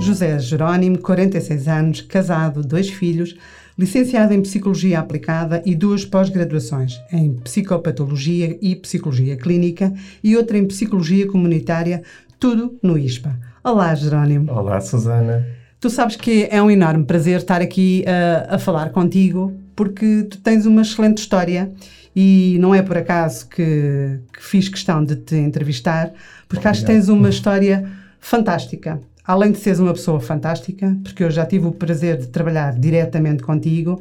José 0.00 0.38
Jerónimo, 0.38 0.98
46 0.98 1.68
anos, 1.68 2.00
casado, 2.00 2.62
dois 2.62 2.88
filhos, 2.88 3.36
licenciado 3.76 4.32
em 4.32 4.40
Psicologia 4.40 5.00
Aplicada 5.00 5.60
e 5.66 5.74
duas 5.74 6.04
pós-graduações, 6.04 7.00
em 7.12 7.34
Psicopatologia 7.34 8.56
e 8.62 8.76
Psicologia 8.76 9.36
Clínica 9.36 9.92
e 10.22 10.36
outra 10.36 10.56
em 10.56 10.66
Psicologia 10.66 11.26
Comunitária, 11.26 12.02
tudo 12.38 12.78
no 12.82 12.96
ISPA. 12.96 13.36
Olá, 13.62 13.94
Jerónimo. 13.94 14.50
Olá, 14.52 14.80
Susana. 14.80 15.44
Tu 15.80 15.90
sabes 15.90 16.16
que 16.16 16.48
é 16.50 16.62
um 16.62 16.70
enorme 16.70 17.04
prazer 17.04 17.38
estar 17.38 17.60
aqui 17.60 18.04
uh, 18.06 18.54
a 18.54 18.58
falar 18.58 18.90
contigo, 18.90 19.52
porque 19.76 20.26
tu 20.30 20.38
tens 20.38 20.64
uma 20.64 20.82
excelente 20.82 21.18
história 21.18 21.72
e 22.14 22.56
não 22.60 22.74
é 22.74 22.82
por 22.82 22.96
acaso 22.96 23.48
que, 23.48 24.18
que 24.32 24.42
fiz 24.42 24.68
questão 24.68 25.04
de 25.04 25.16
te 25.16 25.36
entrevistar, 25.36 26.12
porque 26.48 26.66
Obrigado. 26.66 26.70
acho 26.70 26.80
que 26.80 26.86
tens 26.86 27.08
uma 27.08 27.28
história 27.28 27.88
fantástica 28.20 29.00
além 29.28 29.52
de 29.52 29.58
seres 29.58 29.78
uma 29.78 29.92
pessoa 29.92 30.18
fantástica, 30.18 30.96
porque 31.04 31.22
eu 31.22 31.30
já 31.30 31.44
tive 31.44 31.66
o 31.66 31.72
prazer 31.72 32.16
de 32.16 32.28
trabalhar 32.28 32.72
diretamente 32.72 33.42
contigo, 33.42 34.00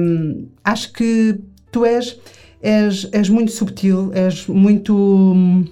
um, 0.00 0.48
acho 0.64 0.92
que 0.92 1.38
tu 1.70 1.84
és, 1.84 2.18
és, 2.60 3.08
és 3.12 3.28
muito 3.28 3.52
subtil, 3.52 4.10
és 4.12 4.48
muito. 4.48 5.64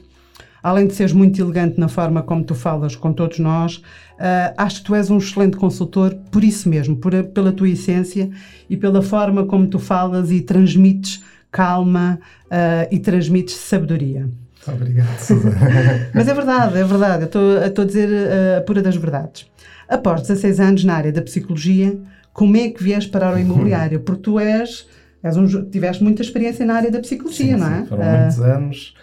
Além 0.63 0.87
de 0.87 0.95
seres 0.95 1.13
muito 1.13 1.39
elegante 1.43 1.79
na 1.79 1.89
forma 1.89 2.23
como 2.23 2.45
tu 2.45 2.55
falas 2.55 2.95
com 2.97 3.13
todos 3.13 3.39
nós, 3.39 3.79
uh, 3.79 4.55
acho 4.57 4.79
que 4.79 4.85
tu 4.85 4.95
és 4.95 5.11
um 5.11 5.19
excelente 5.19 5.57
consultor 5.57 6.15
por 6.31 6.43
isso 6.43 6.69
mesmo, 6.69 6.97
por, 6.97 7.13
pela 7.25 7.53
tua 7.53 7.69
essência 7.69 8.31
e 8.71 8.77
pela 8.77 9.03
forma 9.03 9.45
como 9.45 9.67
tu 9.67 9.79
falas 9.79 10.31
e 10.31 10.41
transmites 10.41 11.23
calma 11.51 12.19
uh, 12.47 12.89
e 12.91 12.99
transmites 12.99 13.57
sabedoria. 13.57 14.31
Obrigado, 14.67 15.19
Susana. 15.19 15.57
Mas 16.15 16.29
é 16.29 16.35
verdade, 16.35 16.79
é 16.79 16.85
verdade. 16.85 17.29
Eu 17.33 17.67
estou 17.67 17.85
a 17.85 17.87
dizer 17.87 18.09
uh, 18.09 18.59
a 18.59 18.61
pura 18.63 18.83
das 18.83 18.97
verdades. 18.97 19.47
Após 19.89 20.23
16 20.23 20.61
anos 20.61 20.85
na 20.85 20.95
área 20.95 21.13
da 21.13 21.23
psicologia, 21.23 21.99
como 22.33 22.57
é 22.57 22.71
que 22.71 22.83
vieste 22.83 23.11
parar 23.11 23.35
o 23.35 23.39
imobiliário? 23.39 24.01
Porque 24.05 24.23
tu 24.23 24.41
és, 24.41 24.89
és 25.23 25.37
um, 25.37 25.47
tiveste 25.71 26.03
muita 26.03 26.23
experiência 26.23 26.65
na 26.65 26.75
área 26.75 26.91
da 26.91 27.01
psicologia, 27.01 27.55
sim, 27.55 27.61
não 27.61 27.73
é? 27.73 27.81
Sim, 27.81 27.87
foram 27.87 28.03
uh, 28.03 28.19
muitos 28.19 28.41
anos. 28.41 28.95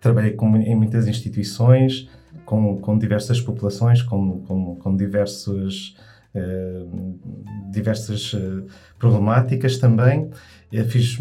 Trabalhei 0.00 0.32
com, 0.32 0.56
em 0.56 0.74
muitas 0.74 1.06
instituições, 1.06 2.08
com, 2.44 2.76
com 2.78 2.98
diversas 2.98 3.40
populações, 3.40 4.02
com, 4.02 4.40
com, 4.40 4.76
com 4.76 4.96
diversos, 4.96 5.96
diversas 7.70 8.34
problemáticas 8.98 9.78
também. 9.78 10.30
Eu 10.72 10.84
fiz 10.86 11.18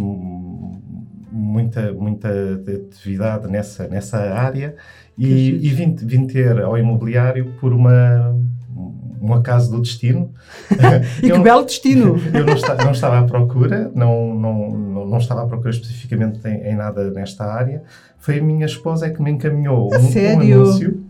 muita, 1.34 1.92
muita 1.94 2.30
atividade 2.30 3.48
nessa, 3.48 3.88
nessa 3.88 4.18
área 4.18 4.76
e, 5.18 5.68
e 5.68 5.70
vim, 5.70 5.96
vim 5.96 6.28
ter 6.28 6.62
ao 6.62 6.78
imobiliário 6.78 7.54
por 7.60 7.74
uma, 7.74 8.36
um 9.22 9.34
acaso 9.34 9.72
do 9.72 9.82
destino. 9.82 10.32
e 11.24 11.30
eu, 11.30 11.38
que 11.38 11.42
belo 11.42 11.66
destino! 11.66 12.16
eu 12.34 12.46
não, 12.46 12.54
está, 12.54 12.76
não, 12.76 12.92
estava 12.92 13.20
à 13.20 13.24
procura, 13.24 13.92
não, 13.96 14.36
não, 14.36 14.70
não, 14.72 15.08
não 15.08 15.18
estava 15.18 15.44
à 15.44 15.48
procura 15.48 15.72
especificamente 15.72 16.46
em, 16.48 16.72
em, 16.72 16.76
nada 16.76 17.10
nesta 17.10 17.46
área. 17.46 17.84
Foi 18.20 18.40
a 18.40 18.44
minha 18.44 18.66
esposa 18.66 19.10
que 19.10 19.22
me 19.22 19.32
encaminhou 19.32 19.90
um, 19.92 19.98
um, 19.98 20.42
anúncio 20.42 21.03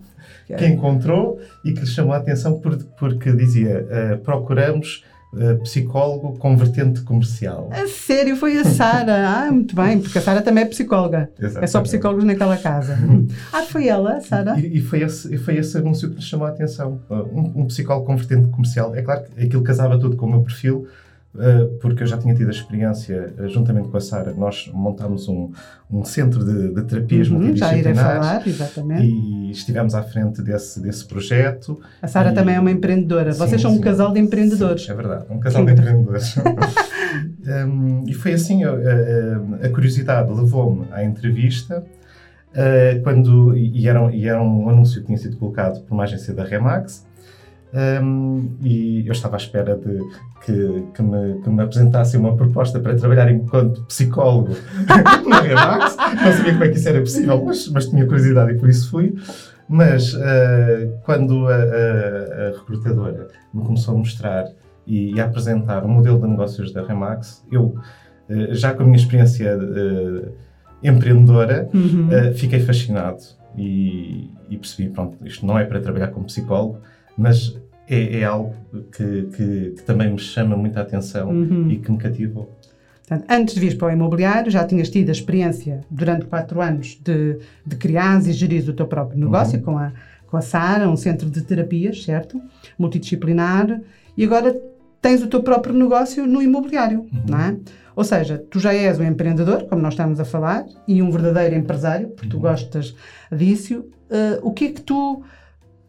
que 0.47 0.66
encontrou 0.66 1.39
e 1.63 1.73
que 1.73 1.81
lhe 1.81 1.88
chamou 1.88 2.13
a 2.13 2.17
atenção 2.17 2.59
por, 2.59 2.77
porque 2.97 3.31
dizia 3.31 3.86
uh, 3.86 4.17
procuramos 4.19 5.03
Uh, 5.33 5.58
psicólogo 5.63 6.38
com 6.38 6.55
vertente 6.55 7.02
comercial. 7.02 7.67
A 7.72 7.88
sério, 7.88 8.36
foi 8.36 8.55
a 8.55 8.64
Sara. 8.64 9.16
ah, 9.27 9.52
muito 9.52 9.75
bem, 9.75 9.99
porque 9.99 10.19
a 10.19 10.21
Sara 10.21 10.44
também 10.44 10.64
é 10.64 10.67
psicóloga. 10.67 11.27
Exatamente. 11.39 11.64
É 11.64 11.67
só 11.67 11.81
psicólogos 11.81 12.23
naquela 12.23 12.55
casa. 12.55 12.95
ah, 13.52 13.64
foi 13.64 13.88
ela, 13.88 14.21
Sara? 14.21 14.59
E, 14.59 14.77
e, 14.77 14.80
foi, 14.80 15.02
esse, 15.02 15.36
foi 15.39 15.58
esse 15.58 15.75
anúncio 15.75 16.09
que 16.09 16.17
nos 16.17 16.25
chamou 16.25 16.45
a 16.45 16.52
atenção. 16.52 17.02
Uh, 17.09 17.16
um, 17.16 17.61
um, 17.61 17.66
psicólogo 17.66 18.05
com 18.05 18.16
vertente 18.16 18.47
comercial. 18.49 18.95
É 18.95 19.02
claro 19.02 19.23
que 19.23 19.44
aquilo 19.44 19.64
casava 19.64 19.97
tudo 19.97 20.16
com 20.16 20.27
o 20.27 20.30
meu 20.30 20.44
perfil, 20.44 20.88
eh, 20.88 20.94
porque 21.81 22.03
eu 22.03 22.08
já 22.08 22.17
tinha 22.17 22.36
tido 22.36 22.50
a 22.50 22.52
experiência, 22.52 23.34
eh, 23.38 23.48
juntamente 23.48 23.88
com 23.89 23.98
a 23.98 24.00
Sara, 24.00 24.33
nós 24.33 24.70
montámos 24.71 25.27
um, 25.27 25.52
um 25.89 26.05
centro 26.05 26.45
de, 26.45 26.76
de 26.76 26.83
terapias 26.83 27.27
uhum, 27.27 27.39
multidisciplinares. 27.39 27.99
falar, 27.99 28.48
exatamente. 28.48 29.04
E 29.04 29.52
estivemos 29.52 29.95
à 29.95 30.04
frente 30.04 30.44
desse, 30.44 30.80
desse 30.80 31.05
projeto. 31.05 31.82
A 32.02 32.08
Sara 32.08 32.32
e... 32.32 32.36
também 32.36 32.55
é 32.55 32.60
uma 32.60 32.70
empreendedora. 32.70 33.33
Vocês 33.33 33.60
são 33.60 33.71
sim, 33.71 33.77
um 33.80 33.82
casal 33.82 34.14
de 34.14 34.20
empreendedores. 34.20 34.86
Sim, 34.86 34.92
é 34.92 34.95
verdade, 34.95 35.26
um 35.30 35.39
casal 35.39 35.66
de 35.66 35.71
empreendedores. 35.71 36.36
um, 37.67 38.04
e 38.08 38.14
foi 38.14 38.33
assim, 38.33 38.64
a, 38.64 38.70
a, 38.71 39.65
a 39.65 39.70
curiosidade 39.70 40.32
levou-me 40.32 40.86
à 40.92 41.04
entrevista. 41.04 41.83
Uh, 42.52 43.02
quando, 43.02 43.58
e, 43.58 43.88
era, 43.88 44.14
e 44.14 44.27
era 44.27 44.39
um 44.39 44.70
anúncio 44.70 45.02
que 45.02 45.08
tinha 45.08 45.17
sido 45.17 45.38
colocado 45.38 45.82
por 45.82 45.95
uma 45.95 46.04
agência 46.04 46.32
da 46.36 46.44
Remax, 46.44 47.04
um, 47.73 48.52
e 48.61 49.08
eu 49.08 49.11
estava 49.11 49.36
à 49.36 49.39
espera 49.39 49.76
de 49.76 50.00
que, 50.43 50.83
que, 50.93 51.02
me, 51.02 51.42
que 51.42 51.49
me 51.49 51.64
apresentassem 51.64 52.20
uma 52.20 52.36
proposta 52.36 52.80
para 52.80 52.95
trabalhar 52.95 53.31
enquanto 53.31 53.83
psicólogo 53.86 54.55
na 55.27 55.39
Remax. 55.39 55.95
Não 55.98 56.31
sabia 56.33 56.52
como 56.52 56.64
é 56.65 56.70
que 56.70 56.77
isso 56.77 56.89
era 56.89 56.99
possível, 56.99 57.43
mas, 57.43 57.67
mas 57.70 57.87
tinha 57.87 58.05
curiosidade 58.05 58.52
e 58.52 58.55
por 58.58 58.70
isso 58.70 58.92
fui. 58.92 59.15
Mas 59.67 60.14
uh, 60.14 60.20
quando 61.03 61.48
a, 61.48 61.55
a, 61.55 61.58
a, 61.58 62.59
recrutadora 62.59 63.30
me 63.53 63.64
começou 63.64 63.95
a 63.95 63.98
mostrar 63.98 64.45
e, 64.86 65.15
e, 65.15 65.21
a 65.21 65.26
apresentar 65.26 65.86
o 65.86 65.87
modelo 65.87 66.20
de 66.20 66.27
negócios 66.27 66.73
da 66.73 66.86
Remax, 66.86 67.45
eu, 67.49 67.76
uh, 68.30 68.53
já 68.53 68.73
com 68.73 68.83
a 68.83 68.86
minha 68.86 68.98
experiência 68.98 69.58
uh, 69.58 70.32
empreendedora, 70.83 71.70
uhum. 71.73 72.09
fiquei 72.36 72.59
fascinado 72.59 73.23
e, 73.58 74.30
e 74.49 74.58
percebi, 74.58 74.89
pronto, 74.89 75.15
isto 75.26 75.45
não 75.45 75.58
é 75.58 75.64
para 75.64 75.80
trabalhar 75.80 76.08
como 76.09 76.26
psicólogo, 76.26 76.82
mas 77.17 77.58
é, 77.88 78.20
é 78.20 78.23
algo 78.23 78.55
que, 78.92 79.23
que, 79.36 79.73
que, 79.76 79.83
também 79.83 80.11
me 80.11 80.20
chama 80.20 80.55
muita 80.55 80.82
atenção 80.82 81.30
uhum. 81.30 81.70
e 81.70 81.77
que 81.77 81.92
me 81.92 81.98
cativou. 81.98 82.49
Portanto, 83.08 83.26
antes 83.30 83.55
de 83.55 83.60
vir 83.60 83.77
para 83.77 83.89
o 83.89 83.92
imobiliário, 83.92 84.49
já 84.49 84.66
tinhas 84.66 84.89
tido 84.89 85.10
a 85.10 85.11
experiência 85.11 85.82
durante 85.89 86.26
quatro 86.26 86.61
anos 86.61 86.99
de, 87.04 87.38
de 87.66 87.76
criar 87.76 88.21
e 88.26 88.32
gerir 88.32 88.67
o 88.70 88.73
teu 88.73 88.88
próprio 88.88 89.20
negócio 89.20 89.58
uhum. 89.60 89.66
com 89.66 89.77
a, 89.77 89.92
com 90.27 90.38
a 90.38 90.42
Sara, 90.42 90.89
um 90.89 90.95
centro 90.95 91.30
de 91.30 91.42
terapias, 91.42 92.04
certo? 92.04 92.42
Multidisciplinar. 92.77 93.82
E 94.15 94.23
agora 94.23 94.55
tens 95.02 95.21
o 95.21 95.27
teu 95.27 95.44
próprio 95.44 95.76
negócio 95.76 96.26
no 96.26 96.42
imobiliário, 96.42 97.02
uhum. 97.02 97.23
não 97.27 97.39
é? 97.39 97.58
Ou 97.95 98.04
seja, 98.04 98.44
tu 98.50 98.60
já 98.60 98.73
és 98.73 99.00
um 99.00 99.04
empreendedor, 99.04 99.65
como 99.65 99.82
nós 99.82 99.94
estamos 99.94 100.20
a 100.20 100.26
falar, 100.26 100.65
e 100.88 101.02
um 101.02 101.11
verdadeiro 101.11 101.55
empresário, 101.55 102.08
porque 102.10 102.30
tu 102.30 102.38
uhum. 102.38 102.42
gostas 102.42 102.95
disso. 103.32 103.86
Uh, 104.10 104.39
o 104.42 104.52
que 104.52 104.65
é 104.65 104.71
que 104.71 104.82
tu 104.82 105.23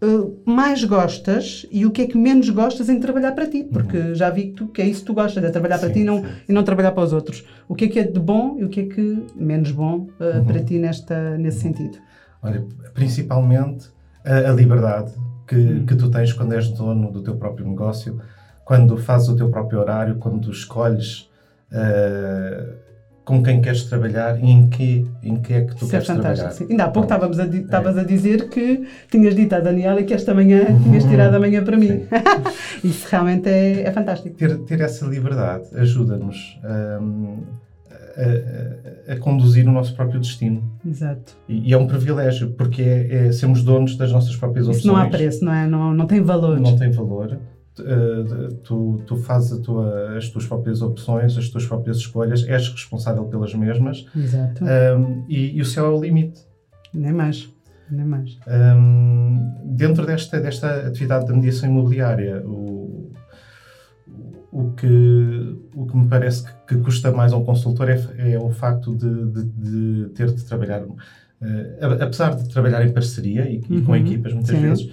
uh, 0.05 0.43
mais 0.45 0.85
gostas 0.85 1.67
e 1.71 1.87
o 1.87 1.91
que 1.91 2.03
é 2.03 2.07
que 2.07 2.17
menos 2.17 2.49
gostas 2.51 2.89
em 2.89 3.01
trabalhar 3.01 3.33
para 3.33 3.47
ti, 3.47 3.65
porque 3.65 3.97
uhum. 3.97 4.15
já 4.15 4.31
vi 4.31 4.49
que, 4.49 4.53
tu, 4.53 4.69
que 4.69 4.83
é 4.83 4.87
isso 4.87 5.01
que 5.01 5.07
tu 5.07 5.15
gostas, 5.15 5.43
é 5.43 5.51
trabalhar 5.51 5.79
sim, 5.79 5.87
para 5.87 5.95
ti 5.95 6.01
e 6.01 6.05
não, 6.05 6.23
sim, 6.23 6.31
e 6.49 6.53
não 6.53 6.63
trabalhar 6.63 6.93
para 6.93 7.05
os 7.05 7.13
outros. 7.13 7.45
O 7.69 7.75
que 7.75 7.87
é 7.87 7.89
que 7.89 7.99
é 7.99 8.05
de 8.05 8.21
bom 8.21 8.57
e 8.59 8.65
o 8.65 8.69
que 8.69 8.81
é 8.81 8.87
que 8.87 9.27
menos 9.35 9.71
bom 9.71 10.09
uh, 10.21 10.39
uhum. 10.39 10.45
para 10.45 10.63
ti 10.63 10.79
nesta, 10.79 11.37
nesse 11.39 11.61
sentido? 11.61 11.99
Olha, 12.43 12.65
principalmente 12.93 13.89
a, 14.25 14.51
a 14.51 14.53
liberdade 14.53 15.13
que, 15.47 15.57
uhum. 15.57 15.87
que 15.87 15.95
tu 15.95 16.11
tens 16.11 16.33
quando 16.33 16.53
és 16.53 16.69
dono 16.69 17.11
do 17.11 17.23
teu 17.23 17.37
próprio 17.37 17.67
negócio, 17.67 18.21
quando 18.65 18.97
fazes 18.97 19.29
o 19.29 19.37
teu 19.37 19.51
próprio 19.51 19.81
horário, 19.81 20.17
quando 20.17 20.41
tu 20.41 20.51
escolhes 20.51 21.31
uh, 21.73 22.84
com 23.25 23.43
quem 23.43 23.61
queres 23.61 23.85
trabalhar 23.85 24.39
e 24.39 24.51
em 24.51 24.69
que, 24.69 25.07
em 25.23 25.37
que 25.37 25.55
é 25.55 25.61
que 25.63 25.75
tu 25.75 25.87
Isso 25.87 25.97
é 25.97 26.01
queres 26.01 26.11
é 26.11 26.15
trabalhar. 26.15 26.51
Sim. 26.51 26.67
Ainda 26.71 26.85
há 26.85 26.89
pouco 26.89 27.11
estavas 27.11 27.97
a, 27.97 27.99
é. 27.99 28.01
a 28.01 28.05
dizer 28.05 28.49
que 28.51 28.87
tinhas 29.11 29.35
dito 29.35 29.55
à 29.55 29.61
Daniela 29.61 30.03
que 30.03 30.13
esta 30.13 30.35
manhã 30.35 30.67
tinhas 30.83 31.05
tirado 31.05 31.35
a 31.35 31.41
manhã 31.41 31.65
para 31.65 31.77
mim. 31.77 32.07
Isso 32.85 33.07
realmente 33.11 33.49
é, 33.49 33.83
é 33.83 33.93
fantástico. 33.93 34.37
Ter, 34.37 34.59
ter 34.59 34.81
essa 34.81 35.07
liberdade 35.07 35.65
ajuda-nos 35.75 36.59
um, 37.01 37.39
a, 38.17 39.11
a, 39.11 39.15
a, 39.15 39.17
conduzir 39.17 39.67
o 39.67 39.73
nosso 39.73 39.95
próprio 39.95 40.21
destino. 40.21 40.63
Exato. 40.87 41.35
E, 41.49 41.71
e 41.71 41.73
é 41.73 41.79
um 41.79 41.87
privilégio, 41.87 42.51
porque 42.51 42.83
é, 42.83 43.29
é, 43.29 43.33
sermos 43.33 43.63
donos 43.63 43.97
das 43.97 44.13
nossas 44.13 44.37
próprias 44.37 44.67
opções. 44.67 44.85
Isso 44.85 44.93
não 44.93 44.97
há 44.97 45.07
preço, 45.07 45.43
não 45.43 45.53
é? 45.53 45.67
Não, 45.67 45.95
não 45.95 46.07
tem 46.07 46.21
valor. 46.21 46.61
Não 46.61 46.77
tem 46.77 46.91
valor. 46.91 47.39
Uh, 47.81 48.55
tu, 48.63 49.03
tu 49.05 49.17
fazes 49.17 49.59
tua, 49.59 50.17
as 50.17 50.29
tuas 50.29 50.47
próprias 50.47 50.81
opções, 50.81 51.37
as 51.37 51.49
tuas 51.49 51.67
próprias 51.67 51.97
escolhas, 51.97 52.47
és 52.47 52.69
responsável 52.69 53.25
pelas 53.25 53.53
mesmas. 53.55 54.07
Exato. 54.17 54.65
Um, 54.65 55.25
e, 55.29 55.57
e, 55.57 55.61
o 55.61 55.65
céu 55.65 55.87
é 55.87 55.89
o 55.89 56.01
limite. 56.01 56.41
Nem 56.93 57.13
mais. 57.13 57.53
Nem 57.91 58.07
mais. 58.07 58.39
Um, 58.47 59.55
dentro 59.65 60.07
desta, 60.07 60.41
desta 60.41 60.87
atividade 60.87 61.27
de 61.27 61.33
mediação 61.33 61.69
imobiliária, 61.69 62.43
o, 62.47 63.13
o, 64.53 64.71
que, 64.73 65.59
o 65.75 65.87
que 65.87 65.97
me 65.97 66.07
parece 66.07 66.45
que, 66.45 66.53
que 66.69 66.77
custa 66.77 67.11
mais 67.11 67.33
a 67.33 67.37
um 67.37 67.45
consultor 67.45 67.91
é, 67.91 68.33
é 68.33 68.39
o 68.39 68.51
facto 68.51 68.95
de, 68.95 69.27
de, 69.33 69.45
de, 69.45 70.09
ter 70.11 70.33
de 70.33 70.45
trabalhar, 70.45 70.83
uh, 70.85 70.97
apesar 72.01 72.37
de 72.37 72.49
trabalhar 72.49 72.87
em 72.87 72.93
parceria 72.93 73.51
e, 73.51 73.59
uhum. 73.59 73.79
e 73.79 73.83
com 73.83 73.93
uhum. 73.93 73.99
equipas 73.99 74.33
muitas 74.33 74.57
Sim. 74.57 74.63
vezes 74.63 74.93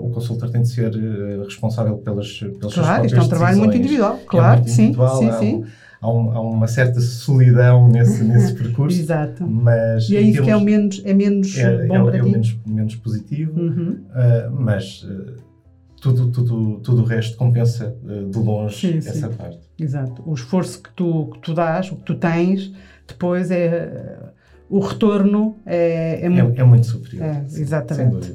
o 0.00 0.10
consultor 0.10 0.50
tem 0.50 0.62
de 0.62 0.68
ser 0.68 0.94
uh, 0.94 1.44
responsável 1.44 1.98
pelas, 1.98 2.38
pelas 2.38 2.72
claro, 2.72 2.72
suas 2.72 2.86
próprias 2.86 3.02
decisões. 3.02 3.06
Claro, 3.06 3.06
isto 3.06 3.18
é 3.18 3.22
um 3.22 3.28
trabalho 3.28 3.58
muito 3.58 3.76
individual, 3.76 4.20
claro, 4.26 4.46
é 4.46 4.56
muito 4.56 4.70
sim, 4.70 4.82
individual, 4.82 5.18
sim, 5.18 5.28
há, 5.28 5.38
sim. 5.38 5.64
Há, 6.00 6.10
um, 6.10 6.30
há, 6.32 6.40
uma 6.40 6.66
certa 6.66 7.00
solidão 7.00 7.88
nesse, 7.88 8.22
nesse 8.24 8.54
percurso. 8.54 8.98
Exato. 8.98 9.46
Mas, 9.46 10.08
e 10.08 10.16
é 10.16 10.20
isso 10.20 10.42
que 10.42 10.50
é, 10.50 10.56
o 10.56 10.60
menos, 10.60 11.02
é 11.04 11.14
menos 11.14 11.56
é, 11.58 11.86
bom 11.86 11.96
é, 11.96 12.04
para 12.04 12.16
é 12.18 12.22
ti. 12.22 12.30
menos, 12.30 12.58
menos 12.66 12.94
positivo, 12.96 13.60
uhum. 13.60 14.00
uh, 14.10 14.50
mas 14.50 15.06
tudo, 16.00 16.30
tudo, 16.30 16.80
tudo 16.80 17.02
o 17.02 17.04
resto 17.04 17.36
compensa 17.36 17.96
uh, 18.04 18.30
de 18.30 18.38
longe 18.38 18.92
sim, 18.92 18.98
essa 18.98 19.28
sim. 19.28 19.34
parte. 19.34 19.58
Exato. 19.78 20.22
O 20.24 20.34
esforço 20.34 20.82
que 20.82 20.90
tu, 20.94 21.30
que 21.32 21.38
tu 21.40 21.54
dás, 21.54 21.90
o 21.90 21.96
que 21.96 22.02
tu 22.02 22.14
tens, 22.14 22.72
depois 23.06 23.50
é. 23.50 24.18
O 24.68 24.80
retorno 24.80 25.56
é, 25.64 26.20
é, 26.22 26.26
é, 26.26 26.60
é 26.60 26.64
muito 26.64 26.86
superior. 26.86 27.24
É, 27.24 27.44
exatamente. 27.48 28.34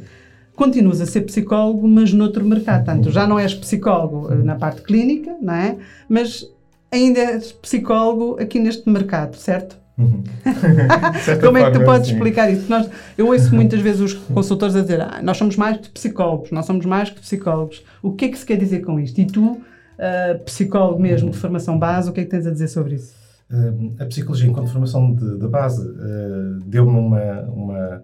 Continuas 0.62 1.02
a 1.02 1.08
ser 1.08 1.22
psicólogo, 1.22 1.88
mas 1.88 2.14
noutro 2.14 2.46
mercado. 2.46 2.86
Portanto, 2.86 3.10
já 3.10 3.26
não 3.26 3.40
és 3.40 3.52
psicólogo 3.52 4.30
na 4.36 4.54
parte 4.54 4.84
clínica, 4.84 5.36
não 5.42 5.56
é? 5.56 5.76
Mas 6.08 6.48
ainda 6.92 7.20
és 7.20 7.52
psicólogo 7.52 8.40
aqui 8.40 8.60
neste 8.60 8.88
mercado, 8.88 9.36
certo? 9.38 9.76
Uhum. 9.98 10.22
Como 11.42 11.58
é 11.58 11.66
que 11.66 11.80
tu 11.80 11.84
podes 11.84 12.10
sim. 12.10 12.14
explicar 12.14 12.52
isso? 12.52 12.70
Nós, 12.70 12.88
eu 13.18 13.30
ouço 13.30 13.56
muitas 13.56 13.82
vezes 13.82 14.02
os 14.02 14.14
consultores 14.14 14.76
a 14.76 14.82
dizer 14.82 15.02
ah, 15.02 15.20
nós 15.24 15.36
somos 15.36 15.56
mais 15.56 15.78
que 15.78 15.90
psicólogos, 15.90 16.52
nós 16.52 16.64
somos 16.68 16.86
mais 16.86 17.10
que 17.10 17.20
psicólogos. 17.20 17.84
O 18.04 18.12
que 18.12 18.26
é 18.26 18.30
que 18.30 18.38
se 18.38 18.46
quer 18.46 18.58
dizer 18.58 18.82
com 18.82 19.00
isto? 19.00 19.20
E 19.20 19.26
tu, 19.26 19.54
uh, 19.54 20.40
psicólogo 20.46 21.02
mesmo 21.02 21.32
de 21.32 21.38
formação 21.38 21.80
base, 21.80 22.08
o 22.08 22.14
que 22.14 22.20
é 22.20 22.24
que 22.24 22.30
tens 22.30 22.46
a 22.46 22.52
dizer 22.52 22.68
sobre 22.68 22.94
isso? 22.98 23.16
Uh, 23.52 23.96
a 24.00 24.06
psicologia, 24.06 24.48
enquanto 24.48 24.70
formação 24.70 25.12
de, 25.12 25.40
de 25.40 25.48
base, 25.48 25.82
uh, 25.84 26.60
deu-me 26.68 27.00
uma, 27.00 27.42
uma, 27.50 28.04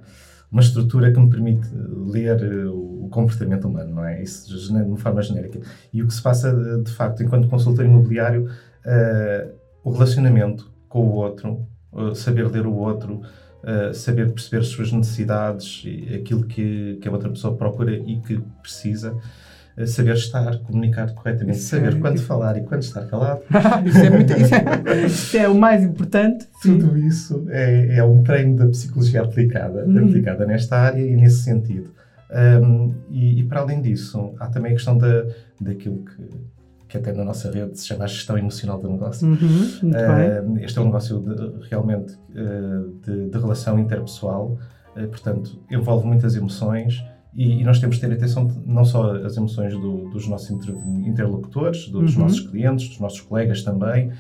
uma 0.58 0.64
estrutura 0.64 1.12
que 1.12 1.20
me 1.20 1.30
permite 1.30 1.70
ler 2.08 2.68
o 2.68 3.08
comportamento 3.12 3.68
humano, 3.68 3.94
não 3.96 4.04
é? 4.04 4.24
Isso 4.24 4.50
de 4.50 4.74
uma 4.74 4.98
forma 4.98 5.22
genérica. 5.22 5.60
E 5.94 6.02
o 6.02 6.08
que 6.08 6.14
se 6.14 6.22
passa, 6.22 6.52
de 6.84 6.92
facto, 6.92 7.22
enquanto 7.22 7.48
consultor 7.48 7.86
imobiliário, 7.86 8.50
o 9.84 9.92
relacionamento 9.92 10.72
com 10.90 11.02
o 11.02 11.14
outro, 11.14 11.68
saber 12.16 12.50
ler 12.50 12.66
o 12.66 12.74
outro, 12.74 13.22
uh, 13.64 13.94
saber 13.94 14.32
perceber 14.32 14.62
as 14.62 14.68
suas 14.68 14.92
necessidades, 14.92 15.84
aquilo 16.16 16.44
que, 16.44 16.98
que 17.02 17.08
a 17.08 17.12
outra 17.12 17.30
pessoa 17.30 17.56
procura 17.56 17.96
e 17.96 18.20
que 18.20 18.40
precisa, 18.62 19.14
uh, 19.14 19.22
saber 19.86 20.16
estar, 20.16 20.58
comunicar 20.60 21.14
corretamente, 21.14 21.60
isso 21.60 21.70
saber 21.70 21.96
é, 21.96 22.00
quando 22.00 22.20
falar 22.20 22.58
e 22.58 22.62
quando 22.62 22.82
estar 22.82 23.06
calado. 23.06 23.42
isso, 23.86 23.98
é 24.00 24.10
muito, 24.10 24.34
isso, 24.34 24.56
é, 24.56 25.06
isso, 25.06 25.38
é 25.38 25.48
o 25.48 25.56
mais 25.56 25.84
importante. 25.84 26.48
Tudo 26.62 26.94
sim. 26.94 27.06
isso 27.06 27.46
é, 27.50 27.98
é 27.98 28.04
um 28.04 28.24
treino 28.24 28.56
da 28.56 28.68
psicologia 28.68 29.22
aplicada, 29.22 29.86
uhum. 29.86 30.08
aplicada 30.08 30.46
nesta 30.46 30.78
área 30.78 31.02
e 31.02 31.16
nesse 31.16 31.44
sentido. 31.44 31.92
Um, 32.30 32.94
e, 33.10 33.40
e, 33.40 33.44
para 33.44 33.62
além 33.62 33.82
disso, 33.82 34.34
há 34.40 34.48
também 34.48 34.72
a 34.72 34.76
questão 34.76 34.98
da, 34.98 35.26
daquilo 35.62 36.04
que 36.04 36.48
que 36.88 36.98
até 36.98 37.12
na 37.12 37.24
nossa 37.24 37.52
rede 37.52 37.78
se 37.78 37.86
chama 37.86 38.06
a 38.06 38.08
gestão 38.08 38.38
emocional 38.38 38.80
do 38.80 38.90
negócio. 38.90 39.28
Uhum, 39.28 39.92
uh, 39.92 40.58
este 40.60 40.80
é 40.80 40.82
um 40.82 40.86
negócio 40.86 41.20
de, 41.20 41.68
realmente 41.68 42.14
uh, 42.14 42.94
de, 43.04 43.30
de, 43.30 43.38
relação 43.38 43.78
interpessoal, 43.78 44.58
uh, 44.96 45.08
portanto, 45.10 45.60
envolve 45.70 46.08
muitas 46.08 46.36
emoções 46.36 47.04
e, 47.38 47.62
e, 47.62 47.64
nós 47.64 47.80
temos 47.80 47.98
de 47.98 48.02
ter 48.02 48.12
atenção 48.12 48.52
não 48.66 48.84
só 48.84 49.16
as 49.16 49.38
emoções 49.38 49.72
do, 49.74 50.10
dos 50.10 50.28
nossos 50.28 50.50
interlocutores, 51.06 51.88
dos 51.88 52.16
uhum. 52.16 52.24
nossos 52.24 52.40
clientes, 52.40 52.90
dos 52.90 53.00
nossos 53.00 53.22
colegas 53.22 53.62
também, 53.62 54.12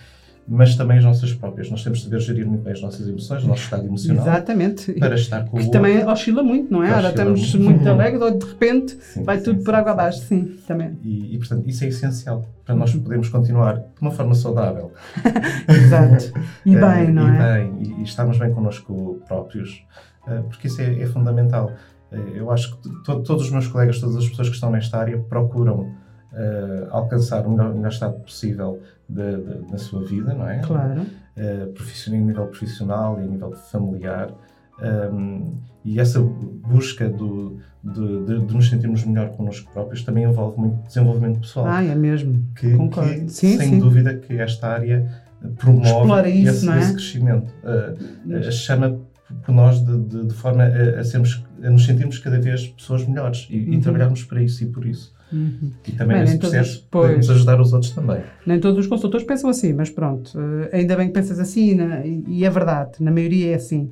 mas 0.47 0.75
também 0.75 0.99
as 0.99 1.03
nossas 1.03 1.33
próprias. 1.33 1.69
Nós 1.69 1.83
temos 1.83 1.99
de 1.99 2.05
saber 2.05 2.19
gerir 2.19 2.47
muito 2.47 2.63
bem 2.63 2.73
as 2.73 2.81
nossas 2.81 3.07
emoções, 3.07 3.43
o 3.43 3.47
nosso 3.47 3.63
estado 3.63 3.85
emocional. 3.85 4.25
Exatamente. 4.25 4.93
Para 4.93 5.15
estar 5.15 5.41
com 5.45 5.49
que 5.49 5.55
o 5.55 5.57
outro. 5.57 5.71
também 5.71 6.05
oscila 6.05 6.41
muito, 6.43 6.71
não 6.71 6.83
é? 6.83 6.93
Ora, 6.93 7.09
estamos 7.09 7.55
muito, 7.55 7.69
muito 7.69 7.89
alegres 7.89 8.21
ou 8.21 8.37
de 8.37 8.45
repente 8.45 8.97
sim, 9.01 9.23
vai 9.23 9.39
sim, 9.39 9.45
tudo 9.45 9.59
sim, 9.59 9.65
por 9.65 9.73
água 9.73 9.91
abaixo. 9.91 10.21
Sim, 10.21 10.55
também. 10.65 10.97
E, 11.03 11.35
e, 11.35 11.37
portanto, 11.37 11.67
isso 11.67 11.83
é 11.83 11.87
essencial 11.87 12.47
para 12.63 12.75
nós 12.75 12.93
uhum. 12.93 13.01
podermos 13.01 13.29
continuar 13.29 13.77
de 13.77 14.01
uma 14.01 14.11
forma 14.11 14.35
saudável. 14.35 14.93
Exato. 15.67 16.31
E 16.65 16.75
eh, 16.77 16.79
bem, 16.79 17.11
não 17.11 17.27
e 17.27 17.35
é? 17.35 17.57
Bem, 17.59 17.73
e, 17.81 18.01
e 18.01 18.03
estarmos 18.03 18.37
bem 18.37 18.53
connosco 18.53 19.19
próprios, 19.27 19.83
eh, 20.27 20.43
porque 20.47 20.67
isso 20.67 20.79
é, 20.81 21.01
é 21.01 21.05
fundamental. 21.07 21.73
Eh, 22.11 22.33
eu 22.35 22.51
acho 22.51 22.77
que 22.77 22.89
to 23.03 23.21
todos 23.21 23.43
os 23.45 23.51
meus 23.51 23.67
colegas, 23.67 23.99
todas 23.99 24.15
as 24.15 24.27
pessoas 24.27 24.49
que 24.49 24.55
estão 24.55 24.71
nesta 24.71 24.97
área 24.97 25.17
procuram 25.17 25.91
uh, 26.33 26.87
alcançar 26.91 27.45
o 27.45 27.51
melhor, 27.51 27.71
o 27.71 27.75
melhor, 27.75 27.91
estado 27.91 28.19
possível 28.19 28.81
da 29.09 29.77
sua 29.77 30.03
vida, 30.03 30.33
não 30.33 30.47
é? 30.47 30.59
Claro. 30.59 31.01
Uh, 31.01 31.71
profissional, 31.73 32.19
em 32.19 32.25
nível 32.25 32.47
profissional 32.47 33.19
e 33.19 33.23
a 33.23 33.27
nível 33.27 33.51
familiar. 33.51 34.31
Um, 34.79 35.57
e 35.83 35.99
essa 35.99 36.19
busca 36.21 37.09
do, 37.09 37.57
de, 37.83 38.25
de, 38.25 38.45
de, 38.45 38.53
nos 38.53 38.69
sentirmos 38.69 39.03
melhor 39.05 39.29
connosco 39.29 39.71
próprios 39.71 40.03
também 40.03 40.25
envolve 40.25 40.59
muito 40.59 40.85
desenvolvimento 40.85 41.39
pessoal. 41.39 41.65
Ah, 41.67 41.83
é 41.83 41.95
mesmo. 41.95 42.45
Que, 42.55 42.75
Concordo. 42.75 43.09
que 43.09 43.31
sim, 43.31 43.57
sem 43.57 43.69
sim. 43.69 43.79
dúvida 43.79 44.15
que 44.15 44.37
esta 44.37 44.67
área 44.67 45.09
promove 45.57 46.29
isso, 46.29 46.49
esse, 46.49 46.69
é? 46.69 46.79
esse, 46.79 46.93
crescimento. 46.93 47.53
Uh, 47.63 48.51
chama 48.51 48.99
por 49.45 49.53
nós 49.53 49.83
de, 49.83 49.97
de, 49.97 50.27
de 50.27 50.33
forma 50.33 50.63
a, 50.63 50.99
a, 50.99 51.03
sermos, 51.03 51.43
a 51.63 51.69
nos 51.69 51.85
sentirmos 51.85 52.19
cada 52.19 52.39
vez 52.39 52.67
pessoas 52.67 53.05
melhores 53.05 53.47
e, 53.49 53.57
uhum. 53.57 53.73
e 53.73 53.81
trabalharmos 53.81 54.23
para 54.23 54.41
isso 54.41 54.63
e 54.63 54.67
por 54.67 54.85
isso. 54.85 55.15
Uhum. 55.31 55.71
E 55.85 55.91
também 55.91 56.17
Bem, 56.17 56.25
nesse 56.25 56.37
processo 56.37 56.87
todos, 56.89 56.89
podemos 56.89 57.29
ajudar 57.29 57.59
os 57.59 57.73
outros 57.73 57.91
também. 57.91 58.21
Nem 58.45 58.59
todos 58.59 58.79
os 58.79 58.87
consultores 58.87 59.25
pensam 59.25 59.49
assim, 59.49 59.73
mas 59.73 59.89
pronto, 59.89 60.37
uh, 60.37 60.69
ainda 60.71 60.95
bem 60.95 61.07
que 61.07 61.13
pensas 61.13 61.39
assim 61.39 61.77
e, 62.05 62.23
e, 62.39 62.45
é 62.45 62.49
verdade, 62.49 62.91
na 62.99 63.11
maioria 63.11 63.51
é 63.51 63.55
assim. 63.55 63.89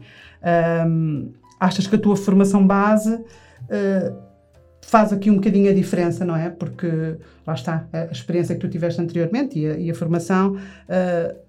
Um, 0.87 1.31
achas 1.59 1.87
que 1.87 1.95
a 1.95 1.99
tua 1.99 2.15
formação 2.15 2.65
base 2.65 3.13
uh, 3.15 4.15
faz 4.81 5.11
aqui 5.11 5.29
um 5.29 5.35
bocadinho 5.35 5.69
a 5.69 5.73
diferença, 5.73 6.23
não 6.23 6.35
é? 6.35 6.49
Porque 6.49 7.17
lá 7.45 7.53
está, 7.53 7.87
a 7.91 8.05
experiência 8.05 8.55
que 8.55 8.61
tu 8.61 8.69
tiveste 8.69 9.01
anteriormente 9.01 9.59
e 9.59 9.67
a, 9.67 9.77
e 9.77 9.91
a 9.91 9.95
formação. 9.95 10.53
Uh, 10.53 11.44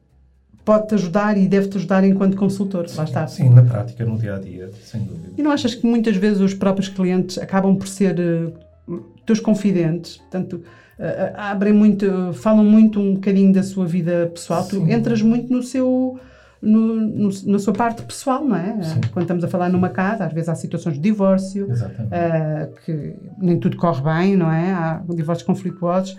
pode-te 0.66 0.94
ajudar 0.96 1.38
e 1.38 1.46
deve-te 1.46 1.78
ajudar 1.78 2.02
enquanto 2.04 2.36
consultor. 2.36 2.88
Sim, 2.88 2.98
Lá 2.98 3.04
está. 3.04 3.26
Sim, 3.28 3.48
na 3.50 3.62
prática, 3.62 4.04
no 4.04 4.18
dia 4.18 4.34
a 4.34 4.38
dia, 4.38 4.68
sem 4.84 5.00
dúvida. 5.00 5.30
E 5.38 5.42
não 5.42 5.52
achas 5.52 5.76
que 5.76 5.86
muitas 5.86 6.16
vezes 6.16 6.40
os 6.40 6.52
próprios 6.52 6.88
clientes 6.88 7.38
acabam 7.38 7.76
por 7.76 7.86
ser 7.86 8.16
uh, 8.18 8.98
teus 9.24 9.38
confidentes? 9.38 10.16
Portanto, 10.16 10.54
uh, 10.98 11.32
abrem 11.36 11.72
muito, 11.72 12.32
falam 12.34 12.64
muito 12.64 12.98
um 12.98 13.14
bocadinho 13.14 13.52
da 13.52 13.62
sua 13.62 13.86
vida 13.86 14.28
pessoal. 14.34 14.64
Sim. 14.64 14.84
Tu 14.84 14.92
entras 14.92 15.22
muito 15.22 15.52
no 15.52 15.62
seu 15.62 16.18
no, 16.60 16.96
no, 16.96 17.28
na 17.46 17.58
sua 17.58 17.72
parte 17.72 18.02
pessoal, 18.02 18.44
não 18.44 18.56
é? 18.56 18.82
Sim. 18.82 19.00
Quando 19.12 19.24
estamos 19.24 19.44
a 19.44 19.48
falar 19.48 19.68
numa 19.68 19.88
casa, 19.88 20.24
às 20.24 20.32
vezes 20.32 20.48
há 20.48 20.54
situações 20.54 20.94
de 20.94 21.00
divórcio, 21.00 21.66
uh, 21.66 22.74
que 22.84 23.14
nem 23.38 23.58
tudo 23.58 23.76
corre 23.76 24.02
bem, 24.02 24.36
não 24.36 24.50
é? 24.50 24.72
Há 24.72 25.02
divórcios 25.08 25.46
conflituosos. 25.46 26.16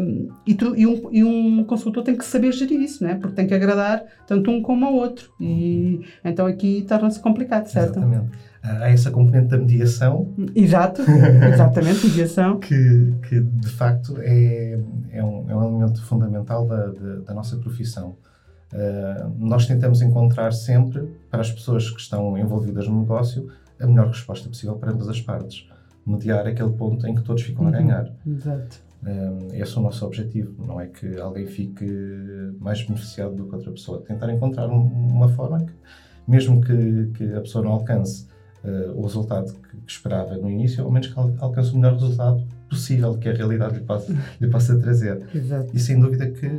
Um, 0.00 0.28
e, 0.46 0.54
tu, 0.54 0.76
e, 0.76 0.86
um, 0.86 1.08
e, 1.10 1.24
um, 1.24 1.64
consultor 1.64 2.02
tem 2.04 2.16
que 2.16 2.24
saber 2.24 2.52
gerir 2.52 2.80
isso, 2.80 3.02
não 3.02 3.10
é? 3.10 3.14
Porque 3.14 3.34
tem 3.34 3.46
que 3.46 3.54
agradar 3.54 4.04
tanto 4.26 4.50
um 4.50 4.62
como 4.62 4.84
ao 4.84 4.94
outro. 4.94 5.30
E 5.40 6.00
então 6.24 6.46
aqui 6.46 6.84
torna-se 6.86 7.18
complicado, 7.20 7.66
certo? 7.66 7.98
Exatamente. 7.98 8.30
Há 8.62 8.88
essa 8.88 9.10
componente 9.10 9.48
da 9.48 9.58
mediação. 9.58 10.32
Exato, 10.54 11.02
exatamente, 11.52 12.06
mediação. 12.06 12.58
que, 12.58 13.14
que 13.28 13.40
de 13.40 13.68
facto 13.68 14.16
é, 14.20 14.78
é, 15.10 15.22
um, 15.22 15.50
é 15.50 15.56
um 15.56 15.64
elemento 15.64 16.02
fundamental 16.04 16.66
da, 16.66 16.86
da, 16.86 17.16
da 17.26 17.34
nossa 17.34 17.56
profissão. 17.56 18.16
Uh, 18.72 19.32
nós 19.38 19.66
tentamos 19.66 20.02
encontrar 20.02 20.52
sempre, 20.52 21.08
para 21.30 21.40
as 21.40 21.50
pessoas 21.50 21.90
que 21.90 22.00
estão 22.00 22.36
envolvidas 22.36 22.88
no 22.88 23.00
negócio, 23.00 23.48
a 23.80 23.86
melhor 23.86 24.08
resposta 24.08 24.48
possível 24.48 24.76
para 24.76 24.92
ambas 24.92 25.08
as 25.08 25.20
partes. 25.20 25.68
Mediar 26.06 26.46
aquele 26.46 26.72
ponto 26.72 27.06
em 27.06 27.14
que 27.14 27.22
todos 27.22 27.42
ficam 27.42 27.64
uhum. 27.64 27.68
a 27.68 27.72
ganhar. 27.72 28.12
Exato. 28.26 28.78
Uh, 29.02 29.54
esse 29.54 29.76
é 29.76 29.80
o 29.80 29.82
nosso 29.82 30.04
objetivo. 30.06 30.54
Não 30.66 30.80
é 30.80 30.86
que 30.86 31.18
alguém 31.18 31.46
fique 31.46 31.86
mais 32.58 32.82
beneficiado 32.82 33.34
do 33.34 33.46
que 33.46 33.54
outra 33.54 33.70
pessoa. 33.70 34.00
Tentar 34.00 34.32
encontrar 34.32 34.68
um, 34.68 34.82
uma 34.82 35.28
forma 35.28 35.64
que, 35.64 35.72
mesmo 36.26 36.60
que, 36.60 37.10
que, 37.14 37.34
a 37.34 37.40
pessoa 37.40 37.64
não 37.64 37.72
alcance 37.72 38.26
uh, 38.64 38.98
o 38.98 39.02
resultado 39.02 39.52
que, 39.52 39.76
que, 39.76 39.90
esperava 39.90 40.36
no 40.36 40.50
início, 40.50 40.82
ao 40.82 40.90
menos 40.90 41.08
que 41.08 41.18
alcance 41.18 41.72
o 41.72 41.76
melhor 41.76 41.94
resultado 41.94 42.42
possível 42.68 43.16
que 43.18 43.28
a 43.28 43.32
realidade 43.34 43.74
lhe 43.78 43.84
possa, 43.84 44.16
lhe 44.40 44.48
possa 44.48 44.78
trazer. 44.78 45.22
Exato. 45.34 45.70
E 45.72 45.78
sem 45.78 46.00
dúvida 46.00 46.30
que 46.30 46.50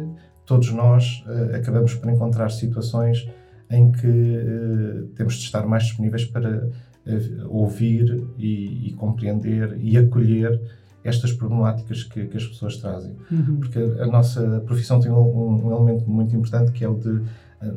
todos 0.46 0.72
nós 0.72 1.24
uh, 1.28 1.56
acabamos 1.56 1.94
por 1.96 2.10
encontrar 2.10 2.50
situações 2.52 3.28
em 3.70 3.92
que 3.92 4.08
uh, 4.08 5.08
temos 5.16 5.36
de 5.36 5.46
estar 5.46 5.66
mais 5.66 5.84
disponíveis 5.84 6.24
para 6.26 6.68
uh, 6.68 7.48
ouvir 7.50 8.24
e, 8.38 8.90
e, 8.90 8.94
compreender 8.94 9.78
e 9.80 9.98
acolher 9.98 10.60
estas 11.04 11.32
problemáticas 11.32 12.04
que, 12.04 12.26
que 12.26 12.38
as 12.38 12.46
pessoas 12.46 12.78
trazem. 12.78 13.16
Uhum. 13.32 13.58
Porque 13.58 13.80
a 13.80 14.08
nossa 14.08 14.62
profissão 14.66 15.00
tem 15.00 15.12
um, 15.12 15.66
um, 15.66 15.72
elemento 15.72 16.10
muito 16.10 16.36
importante 16.36 16.72
que 16.72 16.84
é 16.84 16.90
o 16.90 16.96
de 16.96 17.22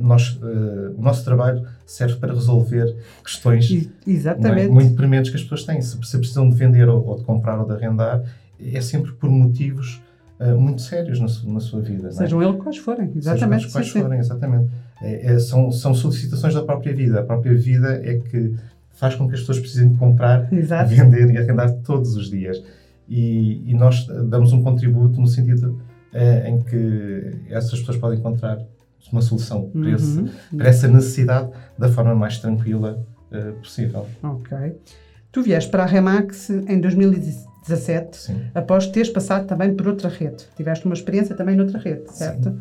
nós, 0.01 0.39
o 0.97 1.01
nosso 1.01 1.25
trabalho 1.25 1.67
serve 1.87 2.17
para 2.17 2.33
resolver 2.35 2.97
questões 3.23 3.71
é, 4.67 4.69
muito 4.69 4.95
prementes 4.95 5.31
que 5.31 5.37
as 5.37 5.43
pessoas 5.43 5.65
têm. 5.65 5.81
Se, 5.81 5.99
se 6.03 6.19
precisam 6.19 6.49
de 6.49 6.57
vender 6.57 6.89
ou, 6.89 7.07
ou 7.07 7.17
de 7.17 7.25
comprar 7.25 7.59
ou 7.61 7.67
de 7.67 7.73
arrendar, 7.73 8.23
é 8.59 8.81
sempre 8.81 9.13
por 9.13 9.31
motivos 9.31 10.01
uh, 10.41 10.59
muito 10.59 10.83
sérios 10.83 11.21
na, 11.21 11.29
su, 11.29 11.51
na 11.51 11.61
sua 11.61 11.81
vida. 11.81 12.11
Sejam 12.13 12.41
é? 12.43 12.47
eles 12.47 12.61
quais 12.61 12.79
forem, 12.79 13.13
exatamente. 13.15 13.63
Sejam 13.63 13.73
quais 13.73 13.89
forem, 13.89 14.19
exatamente. 14.19 14.71
É, 15.03 15.33
é, 15.35 15.39
são, 15.39 15.71
são 15.71 15.95
solicitações 15.95 16.55
da 16.55 16.63
própria 16.63 16.95
vida. 16.95 17.21
A 17.21 17.23
própria 17.23 17.55
vida 17.55 18.01
é 18.05 18.19
que 18.19 18.55
faz 18.93 19.15
com 19.15 19.29
que 19.29 19.35
as 19.35 19.41
pessoas 19.41 19.61
precisem 19.61 19.91
de 19.91 19.97
comprar, 19.97 20.53
Exato. 20.53 20.91
vender 20.91 21.31
e 21.31 21.39
arrendar 21.39 21.73
todos 21.85 22.17
os 22.17 22.29
dias. 22.29 22.63
E, 23.09 23.71
e 23.71 23.75
nós 23.75 24.07
damos 24.07 24.53
um 24.53 24.63
contributo 24.63 25.21
no 25.21 25.27
sentido 25.27 25.81
uh, 26.13 26.49
em 26.49 26.61
que 26.61 27.39
essas 27.49 27.79
pessoas 27.79 27.97
podem 27.97 28.19
encontrar 28.19 28.59
uma 29.13 29.23
solução 29.23 29.71
para, 29.71 29.91
esse, 29.91 30.19
uhum. 30.19 30.29
para 30.57 30.69
essa 30.69 30.89
necessidade 30.89 31.51
da 31.79 31.89
forma 31.89 32.15
mais 32.15 32.39
tranquila 32.39 33.07
uh, 33.33 33.53
possível. 33.61 34.07
Ok. 34.23 34.59
Tu 35.31 35.43
vieste 35.43 35.71
para 35.71 35.85
a 35.85 35.87
Remax 35.87 36.51
em 36.51 36.81
2017 36.81 37.48
17, 37.69 38.17
Sim. 38.17 38.41
após 38.55 38.87
teres 38.87 39.11
passado 39.11 39.47
também 39.47 39.75
por 39.75 39.87
outra 39.89 40.09
rede. 40.09 40.45
Tiveste 40.57 40.87
uma 40.87 40.95
experiência 40.95 41.35
também 41.35 41.57
noutra 41.57 41.79
rede, 41.79 42.11
certo? 42.11 42.51
Sim. 42.51 42.61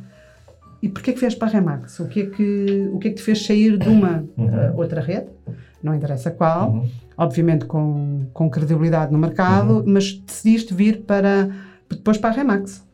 E 0.81 0.89
porquê 0.89 1.13
que 1.13 1.19
vieste 1.19 1.39
para 1.39 1.47
a 1.47 1.51
Remax? 1.51 1.99
O 1.99 2.07
que 2.07 2.21
é 2.21 2.25
que, 2.27 2.89
o 2.93 2.99
que, 2.99 3.07
é 3.07 3.11
que 3.11 3.17
te 3.17 3.23
fez 3.23 3.43
sair 3.45 3.77
de 3.77 3.89
uma 3.89 4.23
uhum. 4.37 4.45
uh, 4.45 4.77
outra 4.77 5.01
rede? 5.01 5.27
Não 5.81 5.93
interessa 5.95 6.29
qual, 6.29 6.71
uhum. 6.71 6.89
obviamente 7.17 7.65
com, 7.65 8.27
com 8.33 8.49
credibilidade 8.49 9.11
no 9.11 9.17
mercado, 9.17 9.77
uhum. 9.77 9.83
mas 9.87 10.13
decidiste 10.13 10.73
vir 10.73 11.01
para, 11.01 11.49
depois 11.89 12.17
para 12.17 12.29
a 12.29 12.33
Remax. 12.33 12.85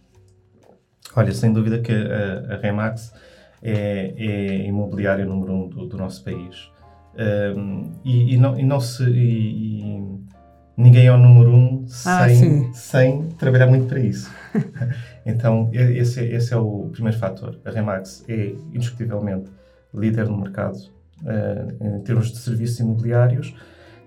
Olha, 1.16 1.32
sem 1.34 1.52
dúvida 1.52 1.80
que 1.80 1.92
a, 1.92 2.56
a 2.56 2.58
Remax 2.58 3.14
é, 3.62 4.14
é 4.18 4.68
imobiliária 4.68 5.26
número 5.26 5.54
um 5.54 5.68
do, 5.68 5.86
do 5.88 5.98
nosso 5.98 6.24
país. 6.24 6.72
Um, 7.16 7.92
e, 8.04 8.34
e, 8.34 8.38
não, 8.38 8.60
e 8.60 8.64
não 8.64 8.80
se. 8.80 9.04
E, 9.04 9.82
e 9.82 10.23
ninguém 10.76 11.08
é 11.08 11.12
o 11.12 11.18
número 11.18 11.52
um 11.52 11.86
ah, 12.06 12.28
sem, 12.28 12.74
sem 12.74 13.24
trabalhar 13.38 13.68
muito 13.68 13.86
para 13.86 14.00
isso. 14.00 14.32
então, 15.26 15.70
esse, 15.72 16.22
esse 16.24 16.54
é 16.54 16.58
o 16.58 16.90
primeiro 16.92 17.18
fator. 17.18 17.60
A 17.66 17.72
Remax 17.72 18.24
é 18.28 18.54
indiscutivelmente 18.74 19.50
líder 19.94 20.28
no 20.28 20.38
mercado 20.38 20.78
uh, 21.22 21.98
em 21.98 22.02
termos 22.02 22.32
de 22.32 22.38
serviços 22.38 22.80
imobiliários, 22.80 23.54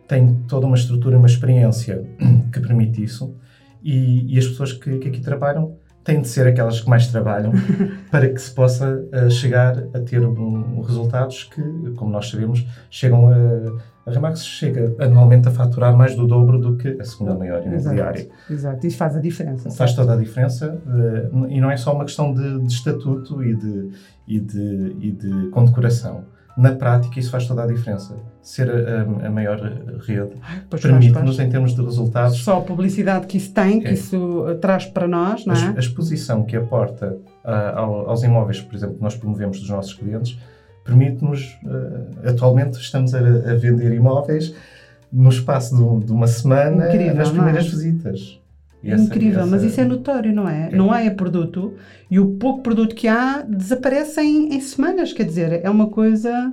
tem 0.08 0.34
toda 0.48 0.66
uma 0.66 0.76
estrutura, 0.76 1.18
uma 1.18 1.26
experiência 1.26 2.04
que 2.52 2.60
permite 2.60 3.02
isso, 3.02 3.34
e, 3.82 4.34
e 4.34 4.38
as 4.38 4.46
pessoas 4.46 4.72
que, 4.72 4.98
que 4.98 5.08
aqui 5.08 5.20
trabalham 5.20 5.76
têm 6.06 6.22
de 6.22 6.28
ser 6.28 6.46
aquelas 6.46 6.80
que 6.80 6.88
mais 6.88 7.08
trabalham 7.08 7.52
para 8.10 8.28
que 8.28 8.40
se 8.40 8.50
possa 8.52 8.94
uh, 9.12 9.30
chegar 9.30 9.76
a 9.92 9.98
ter 9.98 10.24
um, 10.24 10.80
resultados 10.80 11.44
que, 11.44 11.60
como 11.96 12.10
nós 12.10 12.30
sabemos, 12.30 12.66
chegam 12.88 13.28
a. 13.28 13.96
A 14.06 14.12
Remax 14.12 14.46
chega 14.46 14.94
anualmente 15.00 15.48
a 15.48 15.50
faturar 15.50 15.96
mais 15.96 16.14
do 16.14 16.28
dobro 16.28 16.60
do 16.60 16.76
que 16.76 16.90
a 16.90 17.04
segunda 17.04 17.34
maior 17.34 17.60
imobiliária. 17.66 18.20
Exato, 18.20 18.52
exato. 18.52 18.86
isso 18.86 18.96
faz 18.96 19.16
a 19.16 19.20
diferença. 19.20 19.68
Faz 19.72 19.94
toda 19.94 20.14
a 20.14 20.16
diferença 20.16 20.80
uh, 20.86 21.48
e 21.48 21.60
não 21.60 21.68
é 21.68 21.76
só 21.76 21.92
uma 21.92 22.04
questão 22.04 22.32
de, 22.32 22.60
de 22.60 22.72
estatuto 22.72 23.42
e 23.42 23.56
de, 23.56 23.90
e, 24.28 24.38
de, 24.38 24.96
e 25.00 25.10
de 25.10 25.48
condecoração 25.48 26.22
na 26.56 26.74
prática 26.74 27.20
isso 27.20 27.30
faz 27.30 27.46
toda 27.46 27.64
a 27.64 27.66
diferença. 27.66 28.16
Ser 28.40 28.70
a, 28.70 29.26
a 29.26 29.30
maior 29.30 29.60
rede 30.06 30.32
permite-nos, 30.70 31.38
em 31.38 31.50
termos 31.50 31.74
de 31.74 31.82
resultados. 31.82 32.38
Só 32.38 32.58
a 32.58 32.62
publicidade 32.62 33.26
que 33.26 33.36
isso 33.36 33.52
tem, 33.52 33.80
que 33.80 33.88
é. 33.88 33.92
isso 33.92 34.44
traz 34.60 34.86
para 34.86 35.06
nós, 35.06 35.44
não 35.44 35.54
é? 35.54 35.66
A, 35.66 35.70
a 35.72 35.78
exposição 35.78 36.44
que 36.44 36.56
aporta 36.56 37.18
uh, 37.44 38.08
aos 38.08 38.22
imóveis, 38.22 38.60
por 38.60 38.74
exemplo, 38.74 38.96
que 38.96 39.02
nós 39.02 39.14
promovemos 39.14 39.60
dos 39.60 39.68
nossos 39.68 39.92
clientes, 39.92 40.38
permite-nos. 40.82 41.58
Uh, 41.64 42.28
atualmente 42.28 42.78
estamos 42.78 43.14
a, 43.14 43.18
a, 43.18 43.54
vender 43.54 43.92
imóveis 43.92 44.54
no 45.12 45.28
espaço 45.28 45.76
de, 45.76 46.06
de 46.06 46.12
uma 46.12 46.26
semana 46.26 46.88
Incrível, 46.88 47.14
nas 47.16 47.30
primeiras 47.30 47.66
é? 47.66 47.68
visitas. 47.68 48.40
Essa, 48.86 49.04
Incrível, 49.04 49.40
essa... 49.40 49.50
mas 49.50 49.62
isso 49.62 49.80
é 49.80 49.84
notório, 49.84 50.32
não 50.32 50.48
é? 50.48 50.68
é? 50.72 50.76
Não 50.76 50.92
há 50.92 51.02
é 51.02 51.10
produto 51.10 51.74
e 52.10 52.18
o 52.18 52.34
pouco 52.36 52.62
produto 52.62 52.94
que 52.94 53.08
há 53.08 53.42
desaparece 53.42 54.20
em, 54.20 54.54
em 54.54 54.60
semanas, 54.60 55.12
quer 55.12 55.24
dizer, 55.24 55.60
é 55.64 55.70
uma 55.70 55.88
coisa. 55.88 56.52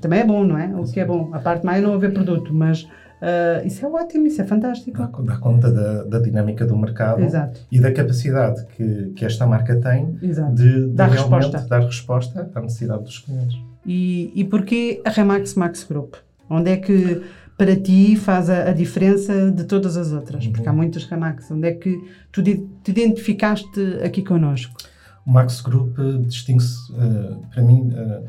Também 0.00 0.20
é 0.20 0.24
bom, 0.24 0.44
não 0.44 0.56
é? 0.56 0.66
O 0.74 0.84
que 0.84 1.00
é 1.00 1.04
bom. 1.04 1.30
A 1.32 1.38
parte 1.38 1.64
mais 1.64 1.82
é 1.82 1.86
não 1.86 1.94
haver 1.94 2.12
produto, 2.12 2.52
mas 2.54 2.82
uh, 2.82 3.66
isso 3.66 3.84
é 3.84 3.88
ótimo, 3.88 4.26
isso 4.26 4.40
é 4.40 4.44
fantástico. 4.44 4.98
Dá, 4.98 5.06
dá 5.06 5.36
conta 5.38 5.70
da, 5.70 6.04
da, 6.04 6.18
dinâmica 6.18 6.64
do 6.66 6.76
mercado 6.76 7.22
Exato. 7.22 7.60
e 7.70 7.80
da 7.80 7.92
capacidade 7.92 8.64
que, 8.76 9.12
que 9.16 9.24
esta 9.24 9.46
marca 9.46 9.76
tem 9.76 10.16
Exato. 10.22 10.54
de, 10.54 10.88
de 10.88 10.94
dar 10.94 11.10
resposta. 11.10 11.66
dar 11.68 11.80
resposta 11.80 12.50
à 12.54 12.60
necessidade 12.60 13.02
dos 13.02 13.18
clientes. 13.18 13.58
E, 13.84 14.32
e 14.34 14.44
porquê 14.44 15.00
a 15.04 15.10
Remax 15.10 15.54
Max 15.54 15.84
Group? 15.84 16.14
Onde 16.48 16.70
é 16.70 16.76
que 16.76 17.22
para 17.56 17.76
ti 17.76 18.16
faz 18.16 18.48
a, 18.50 18.70
a 18.70 18.72
diferença 18.72 19.50
de 19.50 19.64
todas 19.64 19.96
as 19.96 20.12
outras? 20.12 20.44
Uhum. 20.44 20.52
Porque 20.52 20.68
há 20.68 20.72
muitas 20.72 21.04
Remax. 21.04 21.50
Onde 21.50 21.68
é 21.68 21.72
que 21.72 21.98
tu 22.30 22.42
te 22.42 22.66
identificaste 22.86 23.80
aqui 24.04 24.22
connosco? 24.22 24.74
O 25.26 25.30
Max 25.30 25.60
Group 25.60 25.98
uh, 25.98 26.18
distingue-se, 26.18 26.92
uh, 26.92 27.40
para 27.52 27.62
mim, 27.62 27.90
uh, 27.90 28.24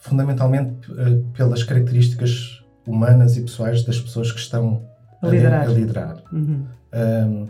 fundamentalmente 0.00 0.88
pelas 1.34 1.62
características 1.62 2.62
humanas 2.86 3.36
e 3.36 3.42
pessoais 3.42 3.84
das 3.84 4.00
pessoas 4.00 4.32
que 4.32 4.40
estão 4.40 4.82
a 5.22 5.28
liderar. 5.28 5.68
A 5.68 5.72
liderar. 5.72 6.22
Uhum. 6.32 6.64
Um, 6.90 7.48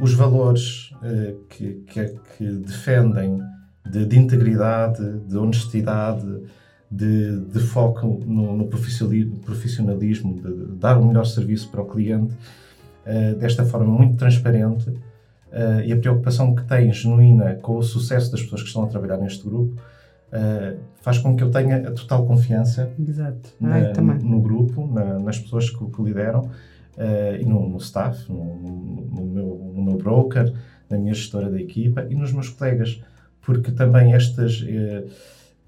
os 0.00 0.14
valores 0.14 0.90
que, 1.48 1.84
que, 1.86 2.14
que, 2.36 2.44
defendem 2.44 3.40
de, 3.88 4.04
de, 4.04 4.18
integridade, 4.18 5.20
de 5.20 5.36
honestidade, 5.36 6.26
de, 6.90 7.40
de 7.42 7.60
foco 7.60 8.20
no, 8.26 8.56
no, 8.56 8.66
profissionalismo, 8.66 10.34
de 10.34 10.76
dar 10.76 10.98
o 10.98 11.06
melhor 11.06 11.24
serviço 11.24 11.68
para 11.70 11.82
o 11.82 11.86
cliente, 11.86 12.34
uh, 13.06 13.38
desta 13.38 13.64
forma 13.64 13.86
muito 13.86 14.16
transparente, 14.16 14.90
uh, 14.90 15.80
e 15.84 15.92
a 15.92 15.96
preocupação 15.96 16.52
que 16.54 16.64
tem 16.64 16.92
genuína 16.92 17.54
com 17.56 17.76
o 17.76 17.82
sucesso 17.82 18.32
das 18.32 18.42
pessoas 18.42 18.62
que 18.62 18.68
estão 18.68 18.82
a 18.82 18.88
trabalhar 18.88 19.18
neste 19.18 19.44
grupo, 19.44 19.80
uh, 20.32 20.78
faz 21.00 21.18
com 21.18 21.36
que 21.36 21.44
eu 21.44 21.50
tenha 21.50 21.76
a 21.76 21.92
total 21.92 22.26
confiança 22.26 22.90
na, 23.60 23.74
Ai, 23.74 23.92
no, 24.24 24.40
grupo, 24.40 24.84
na, 24.92 25.20
nas 25.20 25.38
pessoas 25.38 25.70
que, 25.70 25.84
que 25.84 26.02
lideram, 26.02 26.50
e 27.40 27.46
no, 27.46 27.66
no 27.66 27.78
staff, 27.78 28.30
no, 28.30 28.56
no, 28.56 29.24
meu, 29.24 29.72
no 29.74 29.82
meu 29.82 29.96
broker, 29.96 30.52
na 30.90 30.98
minha 30.98 31.14
gestora 31.14 31.48
da 31.48 31.58
equipa 31.58 32.04
e 32.10 32.14
nos 32.14 32.30
meus 32.30 32.50
colegas, 32.50 33.02
porque 33.40 33.70
também 33.70 34.12
estas 34.12 34.62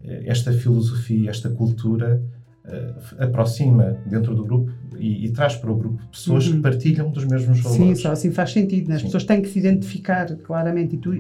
esta 0.05 0.53
filosofia, 0.53 1.31
esta 1.31 1.49
cultura 1.51 2.23
uh, 2.65 3.23
aproxima 3.23 3.97
dentro 4.07 4.35
do 4.35 4.45
grupo 4.45 4.73
e, 4.99 5.27
e, 5.27 5.33
traz 5.33 5.57
para 5.57 5.71
o 5.71 5.77
grupo 5.77 6.05
pessoas 6.11 6.47
uhum. 6.47 6.55
que 6.55 6.61
partilham 6.61 7.11
dos 7.11 7.25
mesmos 7.25 7.61
valores. 7.61 7.87
Sim, 7.87 7.95
só 7.95 8.13
assim 8.13 8.31
faz 8.31 8.53
sentido. 8.53 8.89
Né? 8.89 8.97
As 8.97 9.01
Sim. 9.01 9.07
pessoas 9.07 9.25
têm 9.25 9.41
que 9.41 9.49
se 9.49 9.59
identificar 9.59 10.35
claramente 10.37 10.97
e 10.97 10.99
tu 10.99 11.13